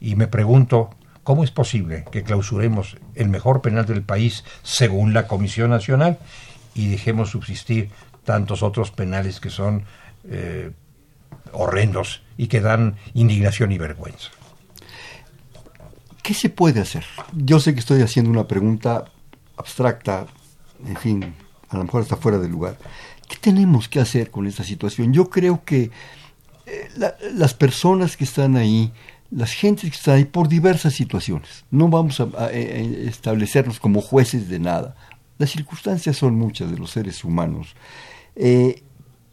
[0.00, 0.90] y me pregunto,
[1.22, 6.18] ¿cómo es posible que clausuremos el mejor penal del país según la Comisión Nacional
[6.74, 7.90] y dejemos subsistir
[8.24, 9.84] tantos otros penales que son
[10.30, 10.70] eh,
[11.52, 14.30] horrendos y que dan indignación y vergüenza?
[16.28, 17.06] ¿Qué se puede hacer?
[17.34, 19.06] Yo sé que estoy haciendo una pregunta
[19.56, 20.26] abstracta,
[20.86, 21.34] en fin,
[21.70, 22.76] a lo mejor está fuera de lugar.
[23.26, 25.14] ¿Qué tenemos que hacer con esta situación?
[25.14, 25.90] Yo creo que
[26.66, 28.92] eh, la- las personas que están ahí,
[29.30, 34.02] las gentes que están ahí por diversas situaciones, no vamos a, a- eh, establecernos como
[34.02, 34.96] jueces de nada.
[35.38, 37.74] Las circunstancias son muchas de los seres humanos,
[38.36, 38.82] Eh,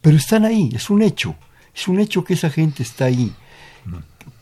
[0.00, 1.34] pero están ahí, es un hecho,
[1.74, 3.34] es un hecho que esa gente está ahí.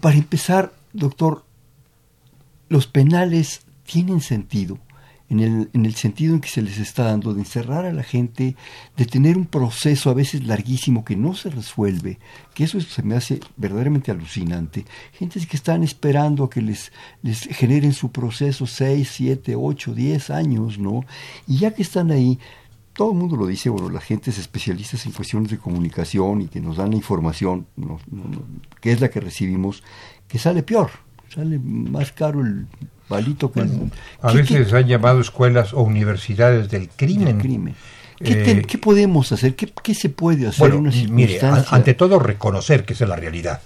[0.01, 1.44] Para empezar, doctor,
[2.69, 4.79] los penales tienen sentido
[5.31, 8.03] en el, en el sentido en que se les está dando de encerrar a la
[8.03, 8.57] gente,
[8.97, 12.19] de tener un proceso a veces larguísimo que no se resuelve,
[12.55, 14.85] que eso se me hace verdaderamente alucinante.
[15.13, 16.93] Gentes que están esperando a que les,
[17.23, 21.05] les generen su proceso 6, 7, 8, 10 años, ¿no?
[21.47, 22.39] Y ya que están ahí,
[22.93, 26.47] todo el mundo lo dice, bueno, la gente es especialista en cuestiones de comunicación y
[26.47, 27.67] que nos dan la información,
[28.81, 29.83] que es la que recibimos,
[30.29, 30.91] que sale peor,
[31.35, 32.67] sale más caro el
[33.09, 33.91] palito que el
[34.23, 37.25] A ¿qué- veces qué- han llamado escuelas o universidades del crimen.
[37.27, 37.75] del crimen.
[38.19, 39.57] ¿Qué, Eh, te- qué podemos hacer?
[39.57, 43.11] ¿Qué, qué se puede hacer Bueno, en una mire, ante todo reconocer que esa es
[43.11, 43.61] la realidad.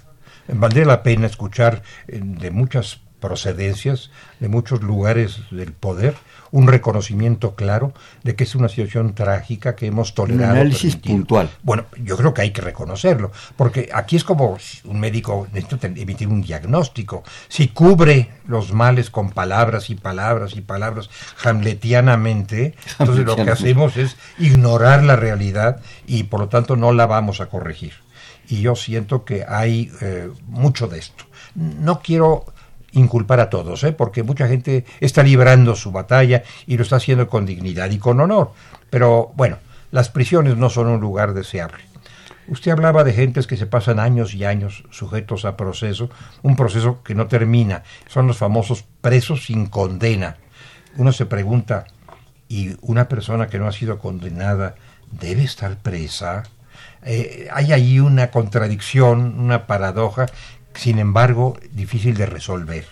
[0.51, 6.15] Valdría la pena escuchar eh, de muchas procedencias, de muchos lugares del poder,
[6.51, 7.93] un reconocimiento claro
[8.23, 10.53] de que es una situación trágica que hemos tolerado.
[10.53, 11.15] análisis permitido.
[11.17, 11.49] puntual.
[11.63, 16.27] Bueno, yo creo que hay que reconocerlo, porque aquí es como un médico necesita emitir
[16.27, 17.23] un diagnóstico.
[17.47, 21.09] Si cubre los males con palabras y palabras y palabras
[21.43, 27.05] hamletianamente, entonces lo que hacemos es ignorar la realidad y por lo tanto no la
[27.05, 27.93] vamos a corregir.
[28.47, 31.25] Y yo siento que hay eh, mucho de esto.
[31.53, 32.45] No quiero
[32.93, 33.91] inculpar a todos, ¿eh?
[33.91, 38.19] porque mucha gente está librando su batalla y lo está haciendo con dignidad y con
[38.19, 38.51] honor.
[38.89, 39.57] Pero bueno,
[39.91, 41.83] las prisiones no son un lugar deseable.
[42.47, 46.09] Usted hablaba de gentes que se pasan años y años sujetos a proceso,
[46.41, 47.83] un proceso que no termina.
[48.07, 50.37] Son los famosos presos sin condena.
[50.97, 51.85] Uno se pregunta,
[52.47, 54.75] ¿y una persona que no ha sido condenada
[55.11, 56.43] debe estar presa?
[57.03, 60.25] Eh, hay ahí una contradicción, una paradoja,
[60.73, 62.85] sin embargo, difícil de resolver.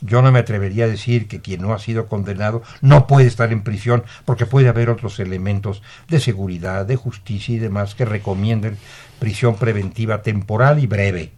[0.00, 3.52] Yo no me atrevería a decir que quien no ha sido condenado no puede estar
[3.52, 8.76] en prisión porque puede haber otros elementos de seguridad, de justicia y demás que recomienden
[9.18, 11.32] prisión preventiva temporal y breve.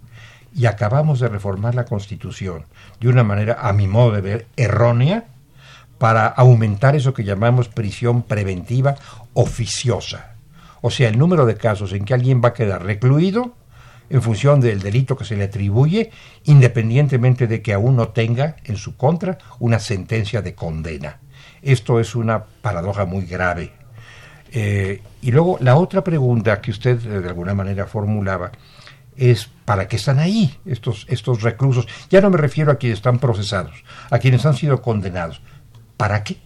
[0.55, 2.64] Y acabamos de reformar la Constitución
[3.01, 5.26] de una manera, a mi modo de ver, errónea
[5.99, 8.97] para aumentar eso que llamamos prisión preventiva
[9.34, 10.34] oficiosa.
[10.80, 13.55] O sea, el número de casos en que alguien va a quedar recluido
[14.11, 16.11] en función del delito que se le atribuye,
[16.44, 21.18] independientemente de que aún no tenga en su contra una sentencia de condena.
[21.62, 23.72] Esto es una paradoja muy grave.
[24.50, 28.50] Eh, y luego la otra pregunta que usted eh, de alguna manera formulaba
[29.14, 31.86] es ¿para qué están ahí estos, estos reclusos?
[32.09, 35.42] Ya no me refiero a quienes están procesados, a quienes han sido condenados.
[35.96, 36.38] ¿Para qué?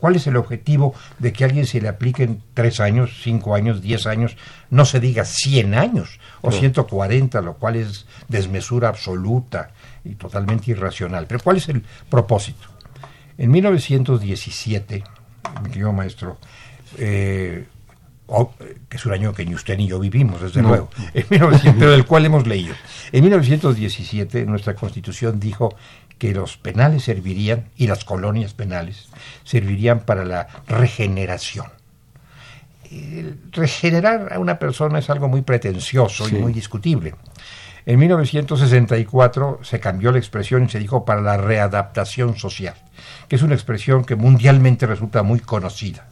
[0.00, 3.82] ¿Cuál es el objetivo de que a alguien se le apliquen tres años, cinco años,
[3.82, 4.36] diez años,
[4.70, 9.70] no se diga cien años o ciento cuarenta, lo cual es desmesura absoluta
[10.04, 11.26] y totalmente irracional?
[11.26, 12.68] Pero ¿cuál es el propósito?
[13.36, 15.04] En 1917,
[15.62, 16.38] mi querido maestro,
[16.98, 17.66] eh,
[18.88, 20.88] que es un año que ni usted ni yo vivimos, desde luego,
[21.28, 21.50] pero
[21.90, 22.74] del cual hemos leído.
[23.12, 25.74] En 1917 nuestra constitución dijo
[26.20, 29.08] que los penales servirían, y las colonias penales,
[29.42, 31.66] servirían para la regeneración.
[33.52, 37.14] regenerar a una persona es algo muy pretencioso y muy discutible.
[37.86, 42.74] En 1964 se cambió la expresión y se dijo para la readaptación social,
[43.26, 46.06] que es una expresión que mundialmente resulta muy conocida.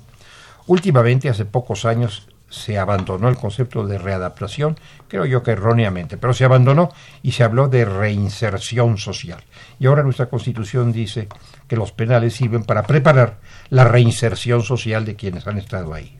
[0.66, 4.76] Últimamente, hace pocos años, se abandonó el concepto de readaptación,
[5.07, 6.92] creo yo que erróneamente, pero se abandonó
[7.22, 9.42] y se habló de reinserción social.
[9.78, 11.28] Y ahora nuestra Constitución dice
[11.66, 13.38] que los penales sirven para preparar
[13.68, 16.16] la reinserción social de quienes han estado ahí.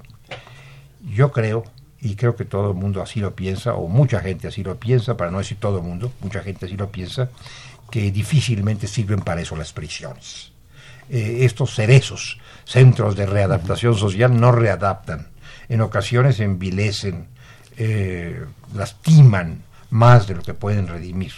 [1.03, 1.65] Yo creo,
[2.01, 5.17] y creo que todo el mundo así lo piensa, o mucha gente así lo piensa,
[5.17, 7.31] para no decir todo el mundo, mucha gente así lo piensa,
[7.91, 10.53] que difícilmente sirven para eso las prisiones.
[11.09, 15.29] Eh, estos cerezos, centros de readaptación social, no readaptan
[15.69, 17.27] en ocasiones envilecen,
[17.77, 18.45] eh,
[18.75, 21.33] lastiman más de lo que pueden redimir.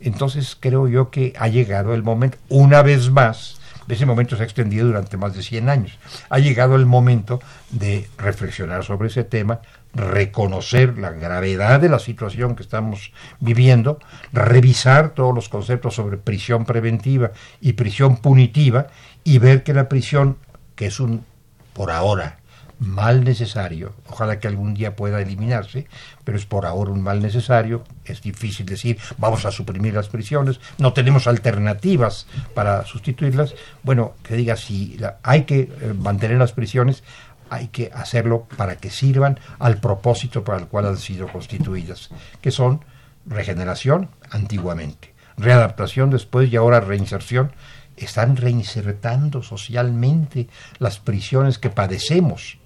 [0.00, 3.58] Entonces creo yo que ha llegado el momento, una vez más,
[3.88, 5.98] ese momento se ha extendido durante más de 100 años,
[6.28, 9.60] ha llegado el momento de reflexionar sobre ese tema,
[9.94, 13.98] reconocer la gravedad de la situación que estamos viviendo,
[14.32, 18.88] revisar todos los conceptos sobre prisión preventiva y prisión punitiva
[19.24, 20.36] y ver que la prisión,
[20.76, 21.24] que es un,
[21.72, 22.38] por ahora,
[22.78, 25.86] mal necesario, ojalá que algún día pueda eliminarse,
[26.24, 30.60] pero es por ahora un mal necesario, es difícil decir vamos a suprimir las prisiones,
[30.78, 37.02] no tenemos alternativas para sustituirlas, bueno, que diga si hay que eh, mantener las prisiones,
[37.50, 42.10] hay que hacerlo para que sirvan al propósito para el cual han sido constituidas,
[42.40, 42.84] que son
[43.26, 47.52] regeneración antiguamente, readaptación después y ahora reinserción,
[47.96, 50.48] están reinsertando socialmente
[50.78, 52.58] las prisiones que padecemos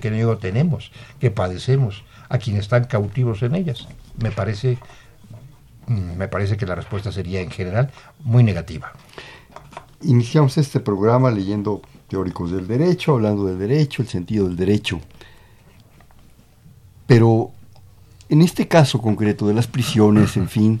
[0.00, 3.86] que no tenemos, que padecemos a quienes están cautivos en ellas.
[4.22, 4.78] Me parece,
[5.86, 7.90] mm, me parece que la respuesta sería en general
[8.24, 8.92] muy negativa.
[10.02, 15.00] Iniciamos este programa leyendo teóricos del derecho, hablando del derecho, el sentido del derecho.
[17.06, 17.52] Pero
[18.28, 20.80] en este caso concreto de las prisiones, en fin,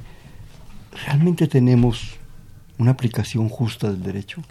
[1.06, 2.16] ¿realmente tenemos
[2.78, 4.42] una aplicación justa del derecho?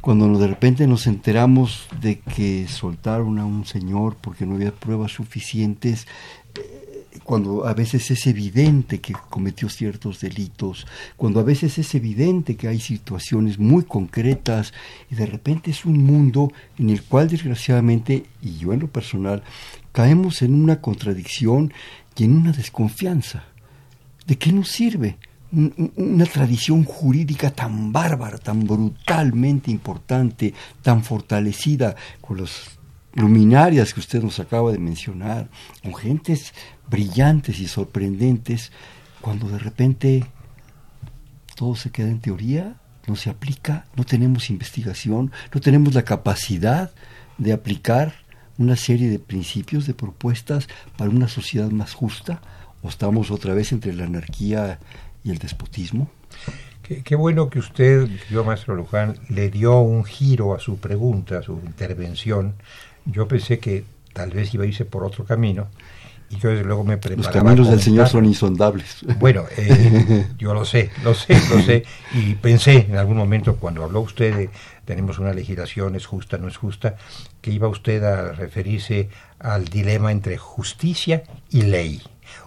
[0.00, 5.12] Cuando de repente nos enteramos de que soltaron a un señor porque no había pruebas
[5.12, 6.06] suficientes,
[6.54, 10.86] eh, cuando a veces es evidente que cometió ciertos delitos,
[11.16, 14.72] cuando a veces es evidente que hay situaciones muy concretas
[15.10, 19.42] y de repente es un mundo en el cual desgraciadamente, y yo en lo personal,
[19.92, 21.72] caemos en una contradicción
[22.16, 23.44] y en una desconfianza.
[24.26, 25.18] ¿De qué nos sirve?
[25.52, 32.78] Una tradición jurídica tan bárbara, tan brutalmente importante, tan fortalecida con las
[33.14, 35.48] luminarias que usted nos acaba de mencionar,
[35.82, 36.54] con gentes
[36.88, 38.70] brillantes y sorprendentes,
[39.20, 40.24] cuando de repente
[41.56, 42.76] todo se queda en teoría,
[43.06, 46.92] no se aplica, no tenemos investigación, no tenemos la capacidad
[47.38, 48.14] de aplicar
[48.58, 52.40] una serie de principios, de propuestas para una sociedad más justa,
[52.82, 54.78] o estamos otra vez entre la anarquía
[55.24, 56.10] y el despotismo?
[57.04, 61.42] Qué, bueno que usted, yo maestro Luján, le dio un giro a su pregunta, a
[61.42, 62.54] su intervención.
[63.04, 65.68] Yo pensé que tal vez iba a irse por otro camino
[66.30, 67.34] y yo desde luego me preparaba.
[67.34, 69.04] Los caminos del Señor son insondables.
[69.18, 71.84] Bueno, eh, yo lo sé, lo sé, lo sé.
[72.14, 74.50] Y pensé en algún momento cuando habló usted de
[74.84, 76.96] tenemos una legislación, es justa, no es justa,
[77.40, 79.08] que iba usted a referirse
[79.38, 82.02] al dilema entre justicia y ley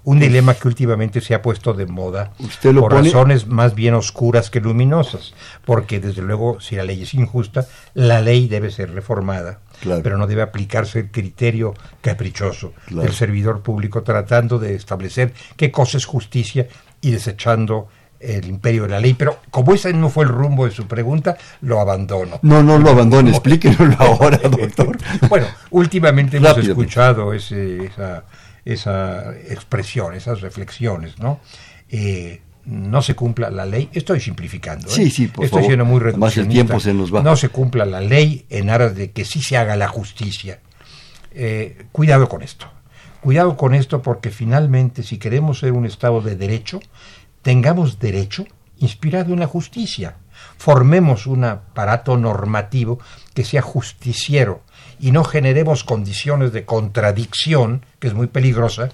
[0.06, 3.74] Un dilema que últimamente se ha puesto de moda Usted lo por pone- razones más
[3.76, 5.34] bien oscuras que luminosas,
[5.66, 10.02] porque desde luego si la ley es injusta, la ley debe ser reformada, Claro.
[10.04, 13.04] pero no debe aplicarse el criterio caprichoso Claro.
[13.04, 16.68] del servidor público tratando de establecer qué cosa es justicia
[17.02, 17.88] y desechando
[18.20, 19.16] el imperio de la ley.
[19.16, 22.40] Pero como ese no fue el rumbo de su pregunta, lo abandono.
[22.42, 24.98] No, no lo abandone, explíquenoslo ahora, doctor.
[25.30, 28.24] Bueno, últimamente hemos escuchado ese- esa,
[28.66, 31.40] esa expresión, esas reflexiones, ¿no?
[31.90, 34.88] Eh, no se cumpla la ley, estoy simplificando.
[34.88, 34.92] ¿eh?
[34.92, 35.70] Sí, sí, por Estoy favor.
[35.70, 37.22] siendo muy Además, el tiempo se nos va.
[37.22, 40.60] No se cumpla la ley en aras de que sí se haga la justicia.
[41.32, 42.68] Eh, cuidado con esto.
[43.22, 46.80] Cuidado con esto porque finalmente si queremos ser un Estado de derecho,
[47.42, 48.46] tengamos derecho
[48.80, 50.18] inspirado en la justicia.
[50.58, 53.00] Formemos un aparato normativo
[53.34, 54.64] que sea justiciero
[55.04, 58.88] y no generemos condiciones de contradicción, que es muy peligrosa,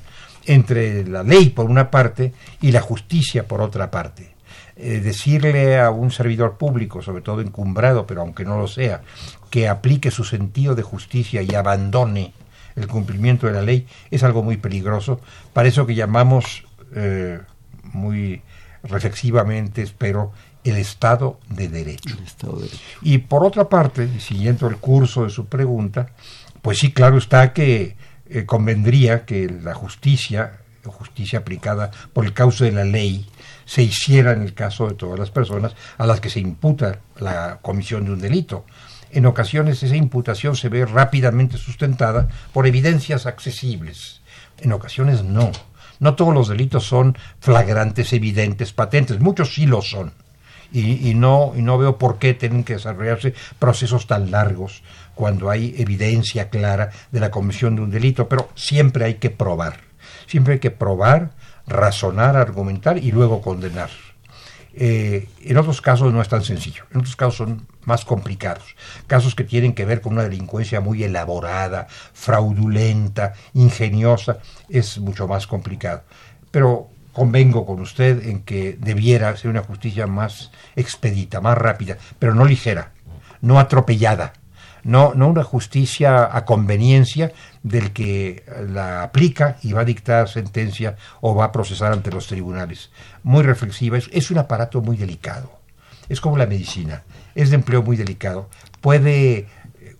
[0.47, 4.33] entre la ley por una parte y la justicia por otra parte.
[4.75, 9.03] Eh, decirle a un servidor público, sobre todo encumbrado, pero aunque no lo sea,
[9.51, 12.33] que aplique su sentido de justicia y abandone
[12.75, 15.21] el cumplimiento de la ley es algo muy peligroso.
[15.53, 17.37] Para eso que llamamos eh,
[17.83, 18.41] muy
[18.81, 20.31] reflexivamente, espero,
[20.69, 22.15] el Estado de Derecho.
[22.17, 22.83] El Estado de Derecho.
[23.01, 26.11] Y por otra parte, siguiendo el curso de su pregunta,
[26.61, 27.95] pues sí, claro está que
[28.29, 33.25] eh, convendría que la justicia, justicia aplicada por el cauce de la ley,
[33.65, 37.59] se hiciera en el caso de todas las personas a las que se imputa la
[37.61, 38.65] comisión de un delito.
[39.11, 44.21] En ocasiones esa imputación se ve rápidamente sustentada por evidencias accesibles.
[44.59, 45.51] En ocasiones no.
[45.99, 49.19] No todos los delitos son flagrantes, evidentes, patentes.
[49.19, 50.13] Muchos sí lo son
[50.71, 54.83] y, no, y no veo por qué tienen que desarrollarse procesos tan largos
[55.15, 59.81] cuando hay evidencia clara de la comisión de un delito, pero siempre hay que probar,
[60.27, 61.31] siempre hay que probar,
[61.67, 63.89] razonar, argumentar y luego condenar.
[64.73, 68.75] Eh, en otros casos no es tan sencillo, en otros casos son más complicados,
[69.07, 74.37] casos que tienen que ver con una delincuencia muy elaborada, fraudulenta, ingeniosa,
[74.69, 76.03] es mucho más complicado.
[76.51, 76.89] Pero
[77.19, 82.45] convengo con usted en que debiera ser una justicia más expedita, más rápida, pero no
[82.45, 82.93] ligera,
[83.41, 84.31] no atropellada,
[84.85, 90.95] no, no una justicia a conveniencia del que la aplica y va a dictar sentencia
[91.19, 92.89] o va a procesar ante los tribunales.
[93.23, 95.51] Muy reflexiva, es, es un aparato muy delicado,
[96.07, 97.03] es como la medicina,
[97.35, 98.47] es de empleo muy delicado,
[98.79, 99.47] puede eh,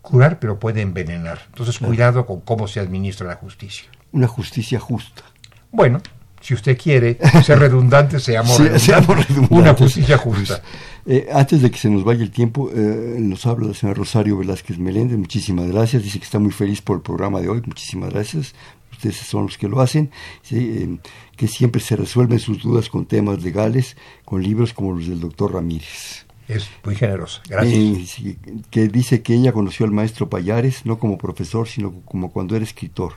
[0.02, 3.90] curar pero puede envenenar, entonces cuidado con cómo se administra la justicia.
[4.14, 5.24] Una justicia justa.
[5.70, 6.02] Bueno,
[6.42, 8.84] si usted quiere ser redundante, seamos, Sí, redundantes.
[8.84, 9.58] seamos redundantes.
[9.58, 10.62] Una justicia justa.
[11.06, 14.38] Eh, antes de que se nos vaya el tiempo, eh, nos habla la señora Rosario
[14.38, 15.18] Velázquez Meléndez.
[15.18, 16.04] Muchísimas gracias.
[16.04, 17.62] Dice que está muy feliz por el programa de hoy.
[17.66, 18.54] Muchísimas gracias.
[18.92, 20.12] Ustedes son los que lo hacen.
[20.42, 20.98] Sí, eh,
[21.38, 25.54] que siempre se resuelven sus dudas con temas legales, con libros como los del doctor
[25.54, 26.26] Ramírez.
[26.48, 27.42] Es muy generosa.
[27.48, 28.20] Gracias.
[28.26, 28.38] Eh,
[28.70, 32.66] que dice que ella conoció al maestro Payares, no como profesor, sino como cuando era
[32.66, 33.14] escritor.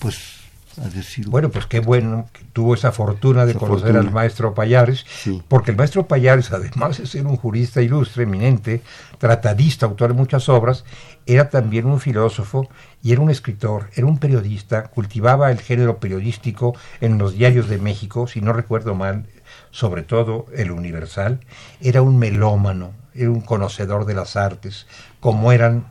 [0.00, 0.37] Pues
[0.84, 4.00] ha Bueno, pues qué bueno que tuvo esa fortuna de Esa conocer fortuna.
[4.08, 5.42] al maestro Payares, Sí.
[5.48, 8.82] porque el maestro Payares, además de ser un jurista ilustre, eminente,
[9.18, 10.84] tratadista, autor de muchas obras,
[11.26, 12.68] era también un filósofo
[13.02, 17.78] y era un escritor, era un periodista, cultivaba el género periodístico en los diarios de
[17.78, 19.26] México, si no recuerdo mal,
[19.70, 21.40] sobre todo el Universal,
[21.80, 24.86] era un melómano, era un conocedor de las artes,
[25.20, 25.90] como eran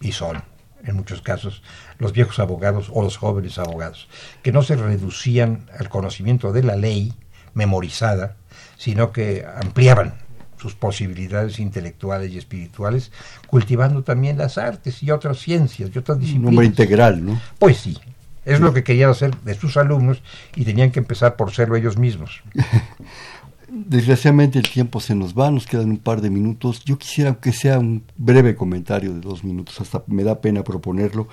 [0.00, 0.42] y son
[0.84, 1.62] en muchos casos,
[1.98, 4.08] los viejos abogados o los jóvenes abogados,
[4.42, 7.14] que no se reducían al conocimiento de la ley
[7.54, 8.36] memorizada,
[8.76, 10.14] sino que ampliaban
[10.56, 13.10] sus posibilidades intelectuales y espirituales,
[13.48, 16.48] cultivando también las artes y otras ciencias y otras un disciplinas.
[16.48, 17.40] hombre integral, ¿no?
[17.58, 17.98] Pues sí,
[18.44, 20.22] es lo que querían hacer de sus alumnos
[20.54, 22.42] y tenían que empezar por serlo ellos mismos.
[23.74, 26.84] Desgraciadamente el tiempo se nos va, nos quedan un par de minutos.
[26.84, 31.26] Yo quisiera que sea un breve comentario de dos minutos, hasta me da pena proponerlo.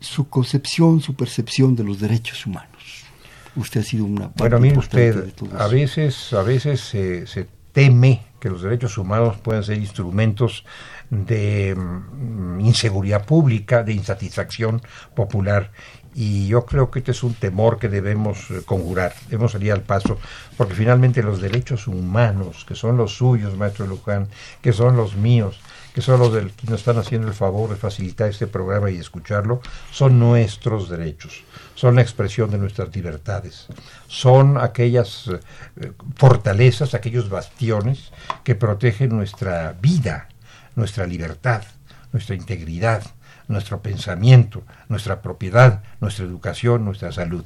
[0.00, 3.04] Su concepción, su percepción de los derechos humanos.
[3.54, 6.80] Usted ha sido una parte Bueno, mire importante usted, de todo a veces, a veces
[6.80, 10.64] se, se teme que los derechos humanos puedan ser instrumentos
[11.10, 14.82] de mm, inseguridad pública, de insatisfacción
[15.14, 15.70] popular.
[16.20, 19.82] Y yo creo que este es un temor que debemos eh, conjurar, debemos salir al
[19.82, 20.18] paso,
[20.56, 24.26] porque finalmente los derechos humanos, que son los suyos, maestro Luján,
[24.60, 25.60] que son los míos,
[25.94, 28.96] que son los del, que nos están haciendo el favor de facilitar este programa y
[28.96, 29.60] escucharlo,
[29.92, 31.44] son nuestros derechos,
[31.76, 33.68] son la expresión de nuestras libertades,
[34.08, 38.10] son aquellas eh, fortalezas, aquellos bastiones
[38.42, 40.26] que protegen nuestra vida,
[40.74, 41.62] nuestra libertad,
[42.10, 43.04] nuestra integridad,
[43.48, 47.44] nuestro pensamiento, nuestra propiedad, nuestra educación, nuestra salud.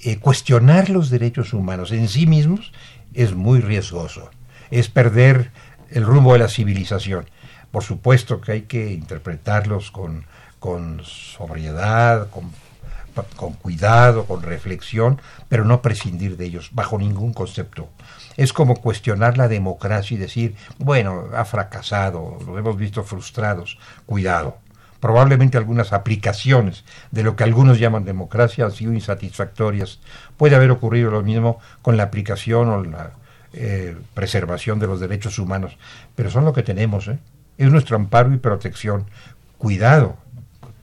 [0.00, 2.72] eh, cuestionar los derechos humanos en sí mismos
[3.14, 4.30] es muy riesgoso.
[4.70, 5.52] Es perder
[5.90, 7.26] el rumbo de la civilización.
[7.70, 10.26] Por supuesto que hay que interpretarlos con,
[10.58, 12.50] con sobriedad, con,
[13.36, 17.88] con cuidado, con reflexión, pero no prescindir de ellos bajo ningún concepto.
[18.36, 23.78] Es como cuestionar la democracia y decir, bueno, ha fracasado, los hemos visto frustrados.
[24.04, 24.58] Cuidado.
[25.00, 30.00] Probablemente algunas aplicaciones de lo que algunos llaman democracia han sido insatisfactorias.
[30.36, 33.12] Puede haber ocurrido lo mismo con la aplicación o la
[33.52, 35.76] eh, preservación de los derechos humanos,
[36.14, 37.08] pero son lo que tenemos.
[37.08, 37.18] ¿eh?
[37.58, 39.06] Es nuestro amparo y protección.
[39.58, 40.16] Cuidado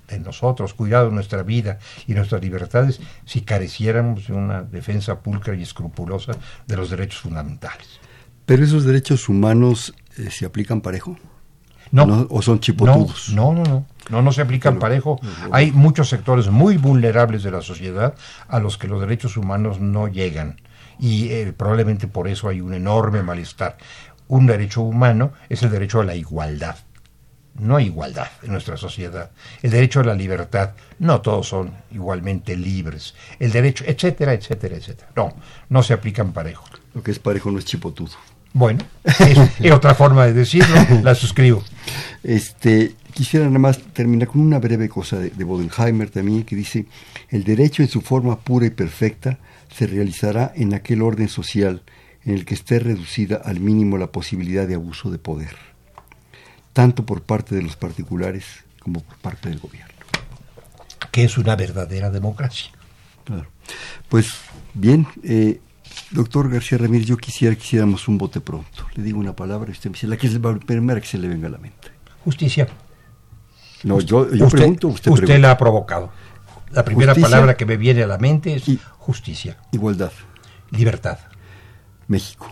[0.08, 5.56] de nosotros, cuidado de nuestra vida y nuestras libertades si careciéramos de una defensa pulcra
[5.56, 6.34] y escrupulosa
[6.68, 8.00] de los derechos fundamentales.
[8.46, 11.18] Pero esos derechos humanos eh, se aplican parejo.
[11.92, 13.30] No, ¿O son chipotudos?
[13.34, 13.64] No, no, no.
[13.64, 15.20] No, no se aplican parejo.
[15.52, 18.16] Hay muchos sectores muy vulnerables de la sociedad
[18.48, 20.62] a los que los derechos humanos no llegan.
[21.00, 23.78] Y eh, probablemente por eso hay un enorme malestar.
[24.28, 26.78] Un derecho humano es el derecho a la igualdad.
[27.56, 29.32] No hay igualdad en nuestra sociedad.
[29.62, 30.72] El derecho a la libertad.
[31.00, 33.14] No todos son igualmente libres.
[33.40, 35.12] El derecho, etcétera, etcétera, etcétera.
[35.16, 35.36] No,
[35.70, 36.66] no se aplican parejo.
[36.94, 38.14] Lo que es parejo no es chipotudo.
[38.54, 41.64] Bueno, es, otra forma de decirlo, la suscribo.
[42.24, 46.86] Este, quisiera nada más terminar con una breve cosa de, de, Bodenheimer también, que dice,
[47.30, 49.40] el derecho en su forma pura y perfecta
[49.74, 51.82] se realizará en aquel orden social
[52.26, 55.56] en el que esté reducida al mínimo la posibilidad de abuso de poder,
[56.74, 58.46] tanto por parte de los particulares
[58.80, 59.94] como por parte del gobierno.
[61.12, 62.72] Que es una verdadera democracia.
[63.24, 63.48] Claro.
[64.10, 64.34] Pues
[64.74, 65.60] bien, eh,
[66.12, 68.88] Doctor García Ramírez, yo quisiera que hiciéramos un bote pronto.
[68.96, 71.18] Le digo una palabra y usted me dice la que es la primera que se
[71.18, 71.90] le venga a la mente.
[72.24, 72.68] Justicia.
[73.84, 76.12] No, yo, yo usted, pregunto, usted, usted la ha provocado.
[76.72, 78.64] La primera justicia, palabra que me viene a la mente es
[78.98, 79.58] justicia.
[79.72, 80.12] Igualdad.
[80.72, 81.20] Libertad.
[82.08, 82.50] México.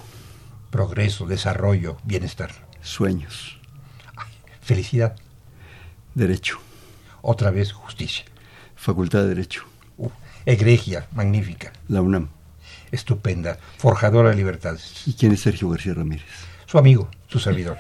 [0.70, 2.52] Progreso, desarrollo, bienestar.
[2.82, 3.60] Sueños.
[4.62, 5.16] Felicidad.
[6.14, 6.60] Derecho.
[7.22, 8.26] Otra vez justicia.
[8.76, 9.64] Facultad de Derecho.
[9.98, 10.10] Uh,
[10.46, 11.72] egregia, magnífica.
[11.88, 12.30] La UNAM
[12.92, 15.08] estupenda, forjadora de libertades.
[15.08, 16.26] ¿Y quién es Sergio García Ramírez?
[16.66, 17.78] Su amigo, su servidor.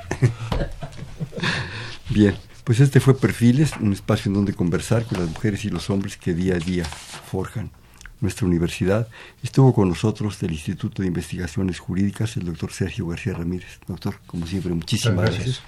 [2.10, 5.89] Bien, pues este fue Perfiles, un espacio en donde conversar con las mujeres y los
[5.89, 7.72] hombres que día a día forjan
[8.20, 9.07] nuestra universidad.
[9.41, 13.80] Estuvo con nosotros del Instituto de Investigaciones Jurídicas el doctor Sergio García Ramírez.
[13.88, 15.43] Doctor, como siempre, muchísimas gracias.
[15.43, 15.64] gracias.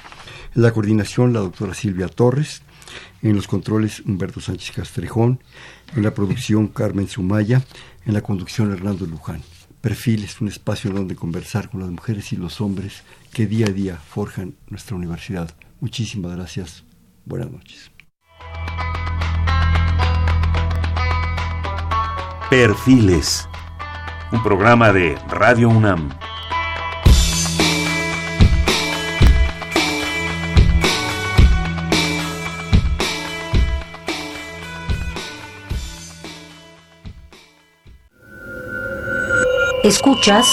[0.55, 2.61] En la coordinación, la doctora Silvia Torres.
[3.23, 5.39] En los controles, Humberto Sánchez Castrejón.
[5.95, 7.63] En la producción, Carmen Sumaya
[8.05, 9.41] en la conducción Hernando Luján.
[9.81, 13.97] Perfiles, un espacio donde conversar con las mujeres y los hombres que día a día
[13.97, 15.53] forjan nuestra universidad.
[15.83, 16.85] Muchísimas gracias.
[17.25, 17.91] Buenas noches.
[22.49, 23.49] Perfiles,
[24.31, 26.09] un programa de Radio UNAM.
[39.83, 40.47] Escuchas